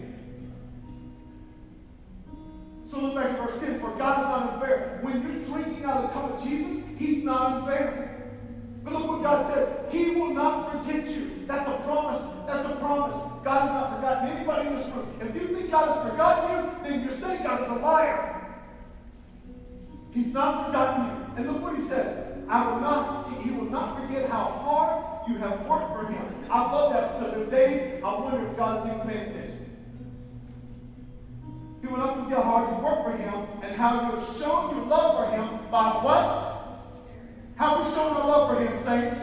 So 2.84 3.00
look 3.00 3.16
back 3.16 3.32
at 3.32 3.38
verse 3.38 3.60
10. 3.60 3.80
For 3.80 3.92
God 3.92 4.20
is 4.20 4.26
not 4.26 4.54
unfair. 4.54 5.00
When 5.04 5.22
you're 5.22 5.44
drinking 5.44 5.86
out 5.86 5.98
of 5.98 6.04
the 6.04 6.10
cup 6.10 6.34
of 6.34 6.44
Jesus, 6.44 6.84
He's 6.98 7.24
not 7.24 7.52
unfair. 7.52 8.17
But 8.88 9.02
look 9.02 9.10
what 9.10 9.22
God 9.22 9.54
says. 9.54 9.68
He 9.92 10.12
will 10.12 10.34
not 10.34 10.72
forget 10.72 11.10
you. 11.10 11.44
That's 11.46 11.70
a 11.70 11.76
promise. 11.84 12.22
That's 12.48 12.66
a 12.66 12.76
promise. 12.78 13.18
God 13.44 13.62
has 13.64 13.72
not 13.72 13.96
forgotten 13.98 14.30
anybody 14.30 14.70
in 14.70 14.76
this 14.78 14.88
room. 14.88 15.14
If 15.20 15.36
you 15.36 15.56
think 15.58 15.72
God 15.72 15.90
has 15.90 16.10
forgotten 16.10 16.56
you, 16.56 16.90
then 16.90 17.04
you're 17.04 17.18
saying 17.18 17.44
God 17.44 17.64
is 17.64 17.68
a 17.68 17.76
liar. 17.76 18.56
He's 20.12 20.34
not 20.34 20.68
forgotten 20.68 21.06
you. 21.06 21.36
And 21.36 21.52
look 21.52 21.64
what 21.64 21.76
he 21.76 21.82
says. 21.84 22.46
I 22.48 22.66
will 22.66 22.80
not, 22.80 23.44
he 23.44 23.52
will 23.52 23.70
not 23.70 24.00
forget 24.00 24.30
how 24.30 24.46
hard 24.46 25.30
you 25.30 25.36
have 25.36 25.66
worked 25.66 25.92
for 25.92 26.08
him. 26.10 26.50
I 26.50 26.72
love 26.72 26.94
that 26.94 27.20
because 27.20 27.42
in 27.42 27.50
days 27.50 28.02
I 28.02 28.14
wonder 28.14 28.48
if 28.48 28.56
God 28.56 28.88
is 28.88 28.94
even 28.94 29.06
paying 29.06 29.30
attention. 29.32 29.78
He 31.82 31.88
will 31.88 31.98
not 31.98 32.24
forget 32.24 32.38
how 32.38 32.44
hard 32.44 32.70
you 32.70 32.86
worked 32.86 33.04
for 33.04 33.18
him 33.18 33.48
and 33.64 33.76
how 33.76 33.96
you 33.96 34.18
have 34.18 34.38
shown 34.38 34.78
your 34.78 34.86
love 34.86 35.18
for 35.18 35.36
him 35.36 35.70
by 35.70 35.90
what? 36.02 36.57
How 37.58 37.82
we 37.82 37.90
showing 37.92 38.14
our 38.14 38.28
love 38.28 38.54
for 38.54 38.64
him, 38.64 38.78
saints? 38.78 39.18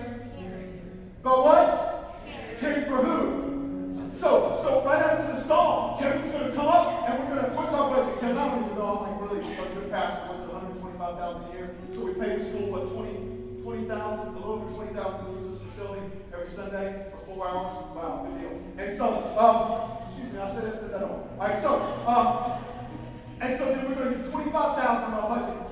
By 1.23 1.31
what? 1.31 2.19
Caring 2.59 2.87
for 2.87 2.97
who? 2.97 4.11
So, 4.13 4.59
so 4.61 4.85
right 4.85 5.01
after 5.01 5.35
the 5.35 5.41
song, 5.41 6.01
Kevin's 6.01 6.33
going 6.33 6.51
to 6.51 6.57
come 6.57 6.67
up 6.67 7.09
and 7.09 7.23
we're 7.23 7.31
going 7.31 7.47
to, 7.47 7.51
what's 7.55 7.73
our 7.73 7.95
budget, 7.95 8.21
Kevin? 8.21 8.39
I 8.39 8.49
don't 8.51 8.65
even 8.65 8.75
know. 8.75 9.07
I'm 9.07 9.21
like 9.23 9.31
really 9.31 9.55
a 9.55 9.75
good 9.75 9.89
pastor. 9.89 10.35
It, 10.35 10.51
125000 10.51 11.47
a 11.47 11.53
year? 11.55 11.77
So 11.95 12.07
we 12.07 12.15
pay 12.15 12.37
the 12.37 12.45
school, 12.45 12.75
what, 12.75 12.91
20, 12.91 13.63
20000 13.63 14.27
a 14.27 14.33
little 14.35 14.51
over 14.51 14.83
20000 14.83 14.99
to 14.99 15.31
use 15.39 15.55
this 15.55 15.63
facility 15.71 16.03
every 16.35 16.51
Sunday 16.51 17.07
for 17.15 17.19
four 17.31 17.47
hours. 17.47 17.71
Wow, 17.95 18.27
good 18.27 18.41
deal. 18.43 18.59
And 18.83 18.99
so, 18.99 19.31
um, 19.39 20.11
excuse 20.11 20.33
me, 20.35 20.41
I 20.43 20.51
said 20.51 20.75
it, 20.75 20.91
that 20.91 21.07
All 21.07 21.39
right, 21.39 21.63
so, 21.63 21.79
um, 22.03 22.59
and 23.39 23.57
so 23.57 23.67
then 23.71 23.87
we're 23.87 23.95
going 23.95 24.11
to 24.11 24.19
give 24.19 24.27
25000 24.27 24.51
in 24.51 25.15
our 25.23 25.39
budget. 25.39 25.64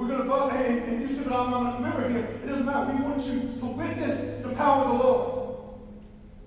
We're 0.00 0.08
going 0.08 0.20
to 0.20 0.24
vote, 0.24 0.52
and, 0.52 1.10
you 1.10 1.20
I'm 1.30 1.50
not 1.50 1.76
a 1.76 1.80
member 1.80 2.08
here. 2.08 2.20
It 2.42 2.46
doesn't 2.46 2.64
matter. 2.64 2.90
We 2.90 3.02
want 3.02 3.22
you 3.22 3.52
to 3.60 3.66
witness 3.66 4.42
the 4.42 4.48
power 4.54 4.84
of 4.84 4.88
the 4.88 5.04
Lord. 5.04 5.50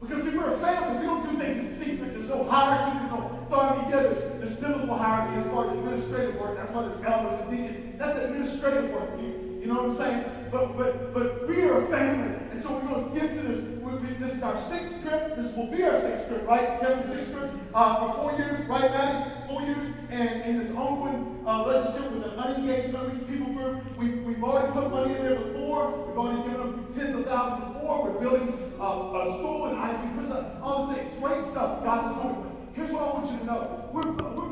Because 0.01 0.25
if 0.25 0.33
we're 0.33 0.55
a 0.55 0.57
family, 0.57 1.01
we 1.01 1.05
don't 1.05 1.21
do 1.21 1.37
things 1.37 1.57
in 1.57 1.69
secret. 1.69 2.15
There's 2.15 2.27
no 2.27 2.45
hierarchy, 2.45 2.97
there's 2.97 3.11
no 3.11 3.45
authority. 3.45 3.81
Yeah, 3.91 4.01
there's, 4.01 4.41
there's 4.41 4.57
biblical 4.57 4.97
hierarchy 4.97 5.37
as 5.37 5.45
far 5.51 5.67
as 5.67 5.77
administrative 5.77 6.41
work. 6.41 6.57
That's 6.57 6.71
why 6.71 6.81
there's 6.81 7.03
elders 7.05 7.41
and 7.41 7.51
deacons. 7.51 7.99
That's 7.99 8.19
administrative 8.19 8.89
work. 8.89 9.21
You, 9.21 9.59
you 9.61 9.67
know 9.67 9.83
what 9.83 9.85
I'm 9.85 9.95
saying? 9.97 10.42
but, 10.53 10.77
but, 10.77 11.13
but 11.13 11.47
we 11.47 11.63
are 11.63 11.83
a 11.83 11.87
family. 11.87 12.37
And 12.51 12.61
so 12.61 12.77
we're 12.77 12.87
going 12.87 13.13
to 13.13 13.19
get 13.19 13.33
to 13.33 13.41
this. 13.41 13.65
We, 13.81 14.07
this 14.23 14.35
is 14.35 14.43
our 14.43 14.55
sixth 14.61 15.01
trip. 15.01 15.35
This 15.35 15.55
will 15.55 15.67
be 15.67 15.83
our 15.83 15.99
sixth 15.99 16.27
trip, 16.27 16.47
right? 16.47 16.79
Kevin, 16.79 17.07
sixth 17.11 17.33
trip 17.33 17.51
uh, 17.73 17.99
for 17.99 18.15
four 18.21 18.37
years, 18.37 18.65
right, 18.67 18.91
Maddie? 18.91 19.31
Four 19.47 19.61
years. 19.63 19.93
And 20.11 20.41
in 20.43 20.59
this 20.59 20.69
ongoing 20.75 21.43
uh, 21.47 21.65
relationship 21.65 22.11
with 22.11 22.23
an 22.25 22.39
unengaged, 22.39 22.93
unreached 22.93 23.27
people 23.27 23.51
group, 23.53 23.97
we, 23.97 24.09
we've 24.19 24.43
already 24.43 24.71
put 24.73 24.91
money 24.91 25.15
in 25.15 25.23
there 25.23 25.39
before. 25.39 26.05
We've 26.05 26.17
already 26.17 26.43
given 26.43 26.59
them 26.59 26.93
tens 26.93 27.15
of 27.15 27.25
thousands 27.25 27.73
before. 27.73 28.11
We're 28.11 28.19
building 28.19 28.73
uh, 28.79 28.83
a 28.83 29.33
school 29.39 29.65
and 29.65 29.77
IP 29.77 30.15
prison. 30.17 30.45
All 30.61 30.85
this 30.87 31.07
great 31.19 31.41
stuff. 31.41 31.83
God 31.83 32.11
is 32.11 32.21
doing. 32.21 32.53
Here's 32.73 32.91
what 32.91 33.01
I 33.01 33.13
want 33.13 33.31
you 33.31 33.37
to 33.39 33.45
know. 33.45 33.89
We're, 33.91 34.11
we're 34.11 34.43